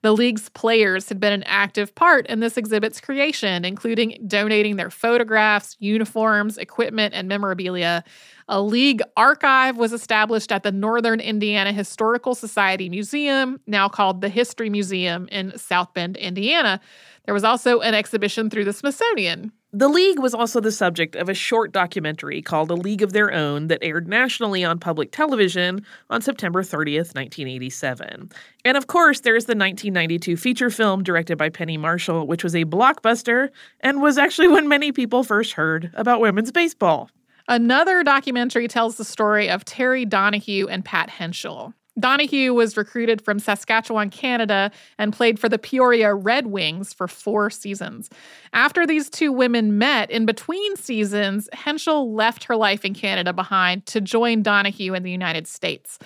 The 0.04 0.12
league's 0.12 0.50
players 0.50 1.08
had 1.08 1.18
been 1.18 1.32
an 1.32 1.44
active 1.44 1.94
part 1.94 2.26
in 2.26 2.40
this 2.40 2.58
exhibit's 2.58 3.00
creation, 3.00 3.64
including 3.64 4.18
donating 4.26 4.76
their 4.76 4.90
photographs, 4.90 5.78
uniforms, 5.78 6.58
equipment, 6.58 7.14
and 7.14 7.26
memorabilia. 7.26 8.04
A 8.46 8.60
league 8.60 9.00
archive 9.16 9.78
was 9.78 9.94
established 9.94 10.52
at 10.52 10.62
the 10.62 10.72
Northern 10.72 11.20
Indiana 11.20 11.72
Historical 11.72 12.34
Society 12.34 12.90
Museum, 12.90 13.60
now 13.66 13.88
called 13.88 14.20
the 14.20 14.28
History 14.28 14.68
Museum 14.68 15.26
in 15.32 15.56
South 15.56 15.94
Bend, 15.94 16.18
Indiana. 16.18 16.82
There 17.24 17.32
was 17.32 17.44
also 17.44 17.80
an 17.80 17.94
exhibition 17.94 18.50
through 18.50 18.66
the 18.66 18.74
Smithsonian. 18.74 19.52
The 19.76 19.88
League 19.88 20.20
was 20.20 20.34
also 20.34 20.60
the 20.60 20.70
subject 20.70 21.16
of 21.16 21.28
a 21.28 21.34
short 21.34 21.72
documentary 21.72 22.40
called 22.40 22.70
A 22.70 22.76
League 22.76 23.02
of 23.02 23.12
Their 23.12 23.32
Own 23.32 23.66
that 23.66 23.82
aired 23.82 24.06
nationally 24.06 24.62
on 24.62 24.78
public 24.78 25.10
television 25.10 25.84
on 26.10 26.22
September 26.22 26.62
30th, 26.62 27.12
1987. 27.16 28.30
And 28.64 28.76
of 28.76 28.86
course, 28.86 29.22
there's 29.22 29.46
the 29.46 29.56
1992 29.56 30.36
feature 30.36 30.70
film 30.70 31.02
directed 31.02 31.38
by 31.38 31.48
Penny 31.48 31.76
Marshall, 31.76 32.28
which 32.28 32.44
was 32.44 32.54
a 32.54 32.64
blockbuster 32.64 33.48
and 33.80 34.00
was 34.00 34.16
actually 34.16 34.46
when 34.46 34.68
many 34.68 34.92
people 34.92 35.24
first 35.24 35.54
heard 35.54 35.90
about 35.94 36.20
women's 36.20 36.52
baseball. 36.52 37.10
Another 37.48 38.04
documentary 38.04 38.68
tells 38.68 38.96
the 38.96 39.04
story 39.04 39.50
of 39.50 39.64
Terry 39.64 40.04
Donahue 40.04 40.68
and 40.68 40.84
Pat 40.84 41.10
Henschel. 41.10 41.74
Donahue 41.98 42.52
was 42.52 42.76
recruited 42.76 43.22
from 43.22 43.38
Saskatchewan, 43.38 44.10
Canada, 44.10 44.70
and 44.98 45.12
played 45.12 45.38
for 45.38 45.48
the 45.48 45.58
Peoria 45.58 46.14
Red 46.14 46.48
Wings 46.48 46.92
for 46.92 47.06
four 47.06 47.50
seasons. 47.50 48.10
After 48.52 48.86
these 48.86 49.08
two 49.08 49.32
women 49.32 49.78
met 49.78 50.10
in 50.10 50.26
between 50.26 50.76
seasons, 50.76 51.48
Henschel 51.52 52.12
left 52.12 52.44
her 52.44 52.56
life 52.56 52.84
in 52.84 52.94
Canada 52.94 53.32
behind 53.32 53.86
to 53.86 54.00
join 54.00 54.42
Donahue 54.42 54.94
in 54.94 55.02
the 55.04 55.10
United 55.10 55.46
States. 55.46 55.98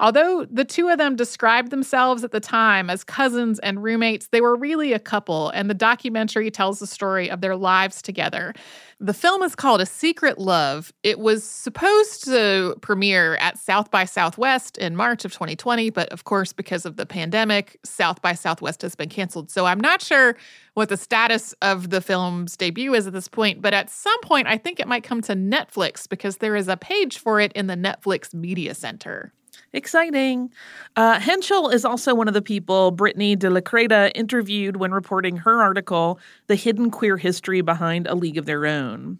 Although 0.00 0.46
the 0.50 0.64
two 0.64 0.88
of 0.88 0.98
them 0.98 1.14
described 1.14 1.70
themselves 1.70 2.24
at 2.24 2.32
the 2.32 2.40
time 2.40 2.90
as 2.90 3.04
cousins 3.04 3.60
and 3.60 3.80
roommates, 3.80 4.26
they 4.26 4.40
were 4.40 4.56
really 4.56 4.92
a 4.92 4.98
couple, 4.98 5.50
and 5.50 5.70
the 5.70 5.74
documentary 5.74 6.50
tells 6.50 6.80
the 6.80 6.86
story 6.86 7.30
of 7.30 7.40
their 7.40 7.54
lives 7.54 8.02
together. 8.02 8.54
The 8.98 9.14
film 9.14 9.44
is 9.44 9.54
called 9.54 9.80
A 9.80 9.86
Secret 9.86 10.36
Love. 10.36 10.92
It 11.04 11.20
was 11.20 11.44
supposed 11.44 12.24
to 12.24 12.74
premiere 12.80 13.36
at 13.36 13.56
South 13.56 13.92
by 13.92 14.04
Southwest 14.04 14.78
in 14.78 14.96
March 14.96 15.24
of 15.24 15.32
2020, 15.32 15.90
but 15.90 16.08
of 16.08 16.24
course, 16.24 16.52
because 16.52 16.84
of 16.84 16.96
the 16.96 17.06
pandemic, 17.06 17.78
South 17.84 18.20
by 18.20 18.34
Southwest 18.34 18.82
has 18.82 18.96
been 18.96 19.08
canceled. 19.08 19.48
So 19.48 19.64
I'm 19.64 19.80
not 19.80 20.02
sure 20.02 20.36
what 20.74 20.88
the 20.88 20.96
status 20.96 21.54
of 21.62 21.90
the 21.90 22.00
film's 22.00 22.56
debut 22.56 22.94
is 22.94 23.06
at 23.06 23.12
this 23.12 23.28
point, 23.28 23.62
but 23.62 23.72
at 23.72 23.90
some 23.90 24.20
point, 24.22 24.48
I 24.48 24.58
think 24.58 24.80
it 24.80 24.88
might 24.88 25.04
come 25.04 25.20
to 25.22 25.34
Netflix 25.34 26.08
because 26.08 26.38
there 26.38 26.56
is 26.56 26.66
a 26.66 26.76
page 26.76 27.18
for 27.18 27.38
it 27.38 27.52
in 27.52 27.68
the 27.68 27.76
Netflix 27.76 28.34
Media 28.34 28.74
Center. 28.74 29.32
Exciting. 29.72 30.50
Uh, 30.96 31.18
Henschel 31.18 31.68
is 31.68 31.84
also 31.84 32.14
one 32.14 32.28
of 32.28 32.34
the 32.34 32.42
people 32.42 32.90
Brittany 32.90 33.36
de 33.36 33.50
la 33.50 33.60
Creta 33.60 34.12
interviewed 34.14 34.76
when 34.76 34.92
reporting 34.92 35.38
her 35.38 35.62
article, 35.62 36.18
The 36.46 36.54
Hidden 36.54 36.90
Queer 36.90 37.16
History 37.16 37.60
Behind 37.60 38.06
a 38.06 38.14
League 38.14 38.38
of 38.38 38.46
Their 38.46 38.66
Own. 38.66 39.18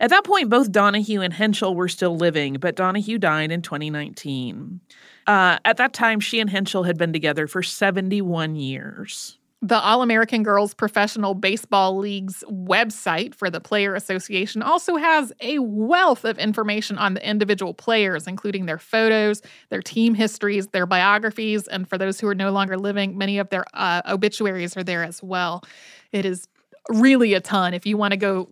At 0.00 0.10
that 0.10 0.24
point, 0.24 0.50
both 0.50 0.72
Donahue 0.72 1.20
and 1.20 1.32
Henschel 1.32 1.74
were 1.74 1.88
still 1.88 2.16
living, 2.16 2.54
but 2.54 2.74
Donahue 2.74 3.18
died 3.18 3.52
in 3.52 3.62
2019. 3.62 4.80
Uh, 5.26 5.58
at 5.64 5.76
that 5.76 5.92
time, 5.92 6.18
she 6.18 6.40
and 6.40 6.50
Henschel 6.50 6.82
had 6.82 6.98
been 6.98 7.12
together 7.12 7.46
for 7.46 7.62
71 7.62 8.56
years. 8.56 9.38
The 9.64 9.78
All 9.78 10.02
American 10.02 10.42
Girls 10.42 10.74
Professional 10.74 11.34
Baseball 11.34 11.96
League's 11.96 12.42
website 12.50 13.32
for 13.32 13.48
the 13.48 13.60
Player 13.60 13.94
Association 13.94 14.60
also 14.60 14.96
has 14.96 15.32
a 15.40 15.60
wealth 15.60 16.24
of 16.24 16.36
information 16.36 16.98
on 16.98 17.14
the 17.14 17.24
individual 17.24 17.72
players, 17.72 18.26
including 18.26 18.66
their 18.66 18.80
photos, 18.80 19.40
their 19.68 19.80
team 19.80 20.14
histories, 20.14 20.66
their 20.68 20.84
biographies, 20.84 21.68
and 21.68 21.88
for 21.88 21.96
those 21.96 22.18
who 22.18 22.26
are 22.26 22.34
no 22.34 22.50
longer 22.50 22.76
living, 22.76 23.16
many 23.16 23.38
of 23.38 23.50
their 23.50 23.64
uh, 23.72 24.02
obituaries 24.06 24.76
are 24.76 24.82
there 24.82 25.04
as 25.04 25.22
well. 25.22 25.62
It 26.10 26.24
is 26.24 26.48
really 26.88 27.34
a 27.34 27.40
ton. 27.40 27.72
If 27.72 27.86
you 27.86 27.96
want 27.96 28.10
to 28.10 28.16
go 28.16 28.48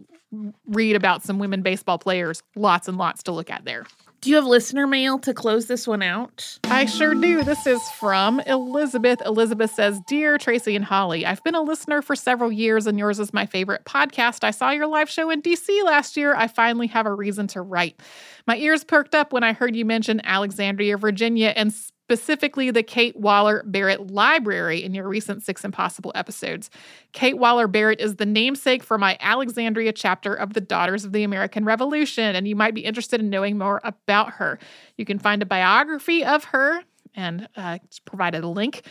read 0.68 0.94
about 0.94 1.24
some 1.24 1.40
women 1.40 1.62
baseball 1.62 1.98
players, 1.98 2.40
lots 2.54 2.86
and 2.86 2.96
lots 2.96 3.24
to 3.24 3.32
look 3.32 3.50
at 3.50 3.64
there. 3.64 3.84
Do 4.20 4.28
you 4.28 4.36
have 4.36 4.44
listener 4.44 4.86
mail 4.86 5.18
to 5.20 5.32
close 5.32 5.64
this 5.64 5.88
one 5.88 6.02
out? 6.02 6.58
I 6.64 6.84
sure 6.84 7.14
do. 7.14 7.42
This 7.42 7.66
is 7.66 7.80
from 7.92 8.40
Elizabeth. 8.40 9.22
Elizabeth 9.24 9.70
says 9.70 9.98
Dear 10.06 10.36
Tracy 10.36 10.76
and 10.76 10.84
Holly, 10.84 11.24
I've 11.24 11.42
been 11.42 11.54
a 11.54 11.62
listener 11.62 12.02
for 12.02 12.14
several 12.14 12.52
years, 12.52 12.86
and 12.86 12.98
yours 12.98 13.18
is 13.18 13.32
my 13.32 13.46
favorite 13.46 13.86
podcast. 13.86 14.44
I 14.44 14.50
saw 14.50 14.72
your 14.72 14.88
live 14.88 15.08
show 15.08 15.30
in 15.30 15.40
DC 15.40 15.68
last 15.84 16.18
year. 16.18 16.34
I 16.36 16.48
finally 16.48 16.88
have 16.88 17.06
a 17.06 17.14
reason 17.14 17.46
to 17.48 17.62
write. 17.62 17.98
My 18.46 18.58
ears 18.58 18.84
perked 18.84 19.14
up 19.14 19.32
when 19.32 19.42
I 19.42 19.54
heard 19.54 19.74
you 19.74 19.86
mention 19.86 20.20
Alexandria, 20.22 20.98
Virginia, 20.98 21.54
and 21.56 21.74
specifically 22.10 22.72
the 22.72 22.82
Kate 22.82 23.14
Waller 23.14 23.62
Barrett 23.64 24.10
Library 24.10 24.82
in 24.82 24.94
your 24.94 25.06
recent 25.06 25.44
Six 25.44 25.64
Impossible 25.64 26.10
episodes. 26.16 26.68
Kate 27.12 27.38
Waller 27.38 27.68
Barrett 27.68 28.00
is 28.00 28.16
the 28.16 28.26
namesake 28.26 28.82
for 28.82 28.98
my 28.98 29.16
Alexandria 29.20 29.92
chapter 29.92 30.34
of 30.34 30.54
the 30.54 30.60
Daughters 30.60 31.04
of 31.04 31.12
the 31.12 31.22
American 31.22 31.64
Revolution, 31.64 32.34
and 32.34 32.48
you 32.48 32.56
might 32.56 32.74
be 32.74 32.80
interested 32.80 33.20
in 33.20 33.30
knowing 33.30 33.56
more 33.56 33.80
about 33.84 34.32
her. 34.32 34.58
You 34.96 35.04
can 35.04 35.20
find 35.20 35.40
a 35.40 35.46
biography 35.46 36.24
of 36.24 36.42
her 36.46 36.82
and 37.14 37.48
uh, 37.56 37.78
provided 38.06 38.42
a 38.42 38.48
link 38.48 38.82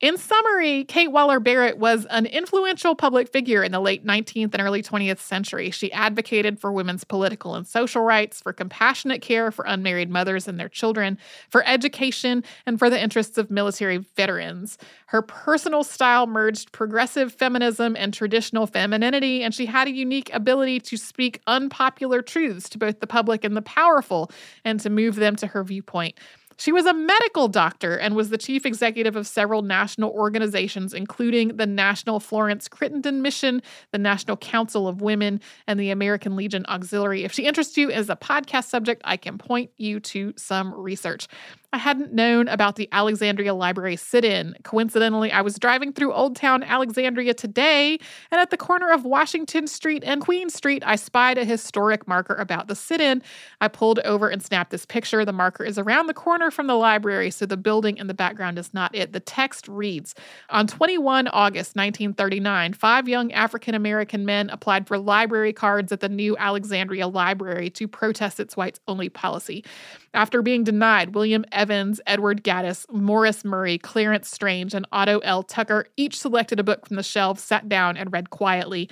in 0.00 0.16
summary, 0.16 0.84
Kate 0.84 1.12
Waller 1.12 1.40
Barrett 1.40 1.76
was 1.76 2.06
an 2.06 2.24
influential 2.24 2.94
public 2.94 3.30
figure 3.30 3.62
in 3.62 3.70
the 3.70 3.80
late 3.80 4.02
19th 4.02 4.54
and 4.54 4.62
early 4.62 4.82
20th 4.82 5.18
century. 5.18 5.70
She 5.70 5.92
advocated 5.92 6.58
for 6.58 6.72
women's 6.72 7.04
political 7.04 7.54
and 7.54 7.66
social 7.66 8.02
rights, 8.02 8.40
for 8.40 8.54
compassionate 8.54 9.20
care 9.20 9.50
for 9.50 9.66
unmarried 9.66 10.08
mothers 10.08 10.48
and 10.48 10.58
their 10.58 10.70
children, 10.70 11.18
for 11.50 11.62
education, 11.66 12.42
and 12.64 12.78
for 12.78 12.88
the 12.88 12.98
interests 12.98 13.36
of 13.36 13.50
military 13.50 13.98
veterans. 13.98 14.78
Her 15.06 15.20
personal 15.20 15.84
style 15.84 16.26
merged 16.26 16.72
progressive 16.72 17.34
feminism 17.34 17.94
and 17.94 18.14
traditional 18.14 18.66
femininity, 18.66 19.42
and 19.42 19.54
she 19.54 19.66
had 19.66 19.86
a 19.86 19.92
unique 19.92 20.30
ability 20.32 20.80
to 20.80 20.96
speak 20.96 21.42
unpopular 21.46 22.22
truths 22.22 22.70
to 22.70 22.78
both 22.78 23.00
the 23.00 23.06
public 23.06 23.44
and 23.44 23.54
the 23.54 23.62
powerful 23.62 24.30
and 24.64 24.80
to 24.80 24.88
move 24.88 25.16
them 25.16 25.36
to 25.36 25.46
her 25.48 25.62
viewpoint. 25.62 26.14
She 26.60 26.72
was 26.72 26.84
a 26.84 26.92
medical 26.92 27.48
doctor 27.48 27.96
and 27.96 28.14
was 28.14 28.28
the 28.28 28.36
chief 28.36 28.66
executive 28.66 29.16
of 29.16 29.26
several 29.26 29.62
national 29.62 30.10
organizations, 30.10 30.92
including 30.92 31.56
the 31.56 31.64
National 31.64 32.20
Florence 32.20 32.68
Crittenton 32.68 33.22
Mission, 33.22 33.62
the 33.92 33.98
National 33.98 34.36
Council 34.36 34.86
of 34.86 35.00
Women, 35.00 35.40
and 35.66 35.80
the 35.80 35.88
American 35.88 36.36
Legion 36.36 36.66
Auxiliary. 36.68 37.24
If 37.24 37.32
she 37.32 37.46
interests 37.46 37.78
you 37.78 37.90
as 37.90 38.10
a 38.10 38.16
podcast 38.16 38.64
subject, 38.64 39.00
I 39.06 39.16
can 39.16 39.38
point 39.38 39.70
you 39.78 40.00
to 40.00 40.34
some 40.36 40.74
research. 40.74 41.28
I 41.72 41.78
hadn't 41.78 42.12
known 42.12 42.48
about 42.48 42.74
the 42.74 42.88
Alexandria 42.90 43.54
Library 43.54 43.94
sit 43.94 44.24
in. 44.24 44.56
Coincidentally, 44.64 45.30
I 45.30 45.40
was 45.40 45.56
driving 45.56 45.92
through 45.92 46.12
Old 46.12 46.34
Town 46.34 46.64
Alexandria 46.64 47.32
today, 47.32 47.96
and 48.30 48.40
at 48.40 48.50
the 48.50 48.56
corner 48.56 48.90
of 48.90 49.04
Washington 49.04 49.68
Street 49.68 50.02
and 50.04 50.20
Queen 50.20 50.50
Street, 50.50 50.82
I 50.84 50.96
spied 50.96 51.38
a 51.38 51.44
historic 51.44 52.08
marker 52.08 52.34
about 52.34 52.66
the 52.66 52.74
sit 52.74 53.00
in. 53.00 53.22
I 53.60 53.68
pulled 53.68 54.00
over 54.00 54.28
and 54.28 54.42
snapped 54.42 54.72
this 54.72 54.84
picture. 54.84 55.24
The 55.24 55.32
marker 55.32 55.62
is 55.62 55.78
around 55.78 56.08
the 56.08 56.14
corner 56.14 56.49
from 56.50 56.66
the 56.66 56.74
library, 56.74 57.30
so 57.30 57.46
the 57.46 57.56
building 57.56 57.96
in 57.96 58.06
the 58.06 58.14
background 58.14 58.58
is 58.58 58.72
not 58.74 58.94
it. 58.94 59.12
The 59.12 59.20
text 59.20 59.68
reads 59.68 60.14
On 60.50 60.66
21 60.66 61.28
August 61.28 61.76
1939, 61.76 62.72
five 62.74 63.08
young 63.08 63.32
African 63.32 63.74
American 63.74 64.24
men 64.24 64.50
applied 64.50 64.86
for 64.86 64.98
library 64.98 65.52
cards 65.52 65.92
at 65.92 66.00
the 66.00 66.08
new 66.08 66.36
Alexandria 66.36 67.06
Library 67.08 67.70
to 67.70 67.88
protest 67.88 68.40
its 68.40 68.56
whites 68.56 68.80
only 68.88 69.08
policy. 69.08 69.64
After 70.12 70.42
being 70.42 70.64
denied, 70.64 71.14
William 71.14 71.44
Evans, 71.52 72.00
Edward 72.06 72.42
Gaddis, 72.42 72.84
Morris 72.90 73.44
Murray, 73.44 73.78
Clarence 73.78 74.28
Strange, 74.28 74.74
and 74.74 74.86
Otto 74.92 75.20
L. 75.20 75.42
Tucker 75.42 75.86
each 75.96 76.18
selected 76.18 76.58
a 76.58 76.64
book 76.64 76.86
from 76.86 76.96
the 76.96 77.02
shelf, 77.02 77.38
sat 77.38 77.68
down, 77.68 77.96
and 77.96 78.12
read 78.12 78.30
quietly. 78.30 78.88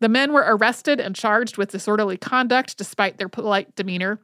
The 0.00 0.08
men 0.08 0.32
were 0.32 0.44
arrested 0.46 1.00
and 1.00 1.16
charged 1.16 1.56
with 1.56 1.72
disorderly 1.72 2.16
conduct 2.16 2.76
despite 2.76 3.18
their 3.18 3.28
polite 3.28 3.74
demeanor. 3.74 4.20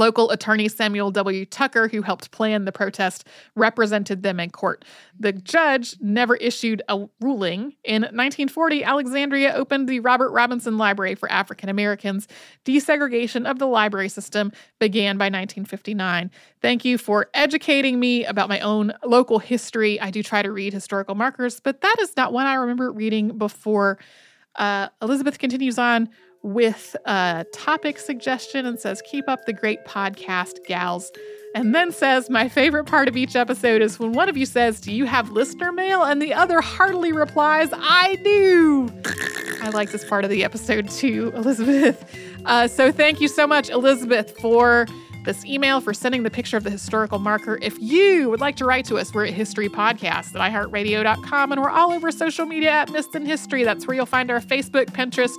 Local 0.00 0.30
attorney 0.30 0.66
Samuel 0.66 1.10
W. 1.10 1.44
Tucker, 1.44 1.86
who 1.86 2.00
helped 2.00 2.30
plan 2.30 2.64
the 2.64 2.72
protest, 2.72 3.26
represented 3.54 4.22
them 4.22 4.40
in 4.40 4.48
court. 4.48 4.82
The 5.18 5.30
judge 5.30 5.94
never 6.00 6.36
issued 6.36 6.80
a 6.88 7.04
ruling. 7.20 7.74
In 7.84 8.00
1940, 8.00 8.82
Alexandria 8.82 9.52
opened 9.52 9.90
the 9.90 10.00
Robert 10.00 10.30
Robinson 10.30 10.78
Library 10.78 11.16
for 11.16 11.30
African 11.30 11.68
Americans. 11.68 12.28
Desegregation 12.64 13.44
of 13.44 13.58
the 13.58 13.66
library 13.66 14.08
system 14.08 14.52
began 14.78 15.18
by 15.18 15.26
1959. 15.26 16.30
Thank 16.62 16.86
you 16.86 16.96
for 16.96 17.28
educating 17.34 18.00
me 18.00 18.24
about 18.24 18.48
my 18.48 18.60
own 18.60 18.94
local 19.04 19.38
history. 19.38 20.00
I 20.00 20.10
do 20.10 20.22
try 20.22 20.40
to 20.40 20.50
read 20.50 20.72
historical 20.72 21.14
markers, 21.14 21.60
but 21.60 21.82
that 21.82 21.96
is 22.00 22.16
not 22.16 22.32
one 22.32 22.46
I 22.46 22.54
remember 22.54 22.90
reading 22.90 23.36
before. 23.36 23.98
Uh, 24.56 24.88
Elizabeth 25.02 25.38
continues 25.38 25.78
on 25.78 26.08
with 26.42 26.96
a 27.04 27.44
topic 27.52 27.98
suggestion 27.98 28.66
and 28.66 28.78
says, 28.78 29.02
Keep 29.02 29.28
up 29.28 29.46
the 29.46 29.52
great 29.52 29.84
podcast, 29.84 30.64
gals. 30.66 31.12
And 31.54 31.74
then 31.74 31.92
says, 31.92 32.30
My 32.30 32.48
favorite 32.48 32.84
part 32.84 33.08
of 33.08 33.16
each 33.16 33.36
episode 33.36 33.82
is 33.82 33.98
when 33.98 34.12
one 34.12 34.28
of 34.28 34.36
you 34.36 34.46
says, 34.46 34.80
Do 34.80 34.92
you 34.92 35.04
have 35.04 35.30
listener 35.30 35.72
mail? 35.72 36.02
And 36.02 36.20
the 36.22 36.32
other 36.32 36.60
heartily 36.60 37.12
replies, 37.12 37.68
I 37.72 38.16
do. 38.24 38.90
I 39.62 39.70
like 39.70 39.90
this 39.90 40.04
part 40.04 40.24
of 40.24 40.30
the 40.30 40.44
episode 40.44 40.88
too, 40.88 41.32
Elizabeth. 41.34 42.16
Uh, 42.46 42.66
so 42.66 42.90
thank 42.90 43.20
you 43.20 43.28
so 43.28 43.46
much, 43.46 43.68
Elizabeth, 43.68 44.34
for 44.40 44.86
this 45.24 45.44
email, 45.44 45.80
for 45.80 45.92
sending 45.94 46.22
the 46.22 46.30
picture 46.30 46.56
of 46.56 46.64
the 46.64 46.70
historical 46.70 47.18
marker. 47.18 47.58
If 47.62 47.80
you 47.80 48.30
would 48.30 48.40
like 48.40 48.56
to 48.56 48.64
write 48.64 48.84
to 48.86 48.96
us, 48.96 49.12
we're 49.14 49.26
at 49.26 49.34
History 49.34 49.68
Podcast 49.68 50.34
at 50.34 50.52
iHeartRadio.com, 50.52 51.52
and 51.52 51.60
we're 51.60 51.70
all 51.70 51.92
over 51.92 52.10
social 52.10 52.46
media 52.46 52.70
at 52.70 52.90
Missed 52.90 53.14
in 53.14 53.26
History. 53.26 53.64
That's 53.64 53.86
where 53.86 53.94
you'll 53.94 54.06
find 54.06 54.30
our 54.30 54.40
Facebook, 54.40 54.86
Pinterest, 54.86 55.36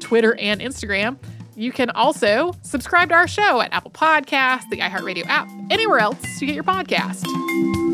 Twitter, 0.00 0.36
and 0.36 0.60
Instagram. 0.60 1.18
You 1.56 1.72
can 1.72 1.90
also 1.90 2.52
subscribe 2.62 3.10
to 3.10 3.14
our 3.14 3.28
show 3.28 3.60
at 3.60 3.72
Apple 3.72 3.92
Podcasts, 3.92 4.68
the 4.70 4.78
iHeartRadio 4.78 5.26
app, 5.26 5.48
anywhere 5.70 6.00
else 6.00 6.40
you 6.40 6.46
get 6.46 6.54
your 6.54 6.64
podcast. 6.64 7.93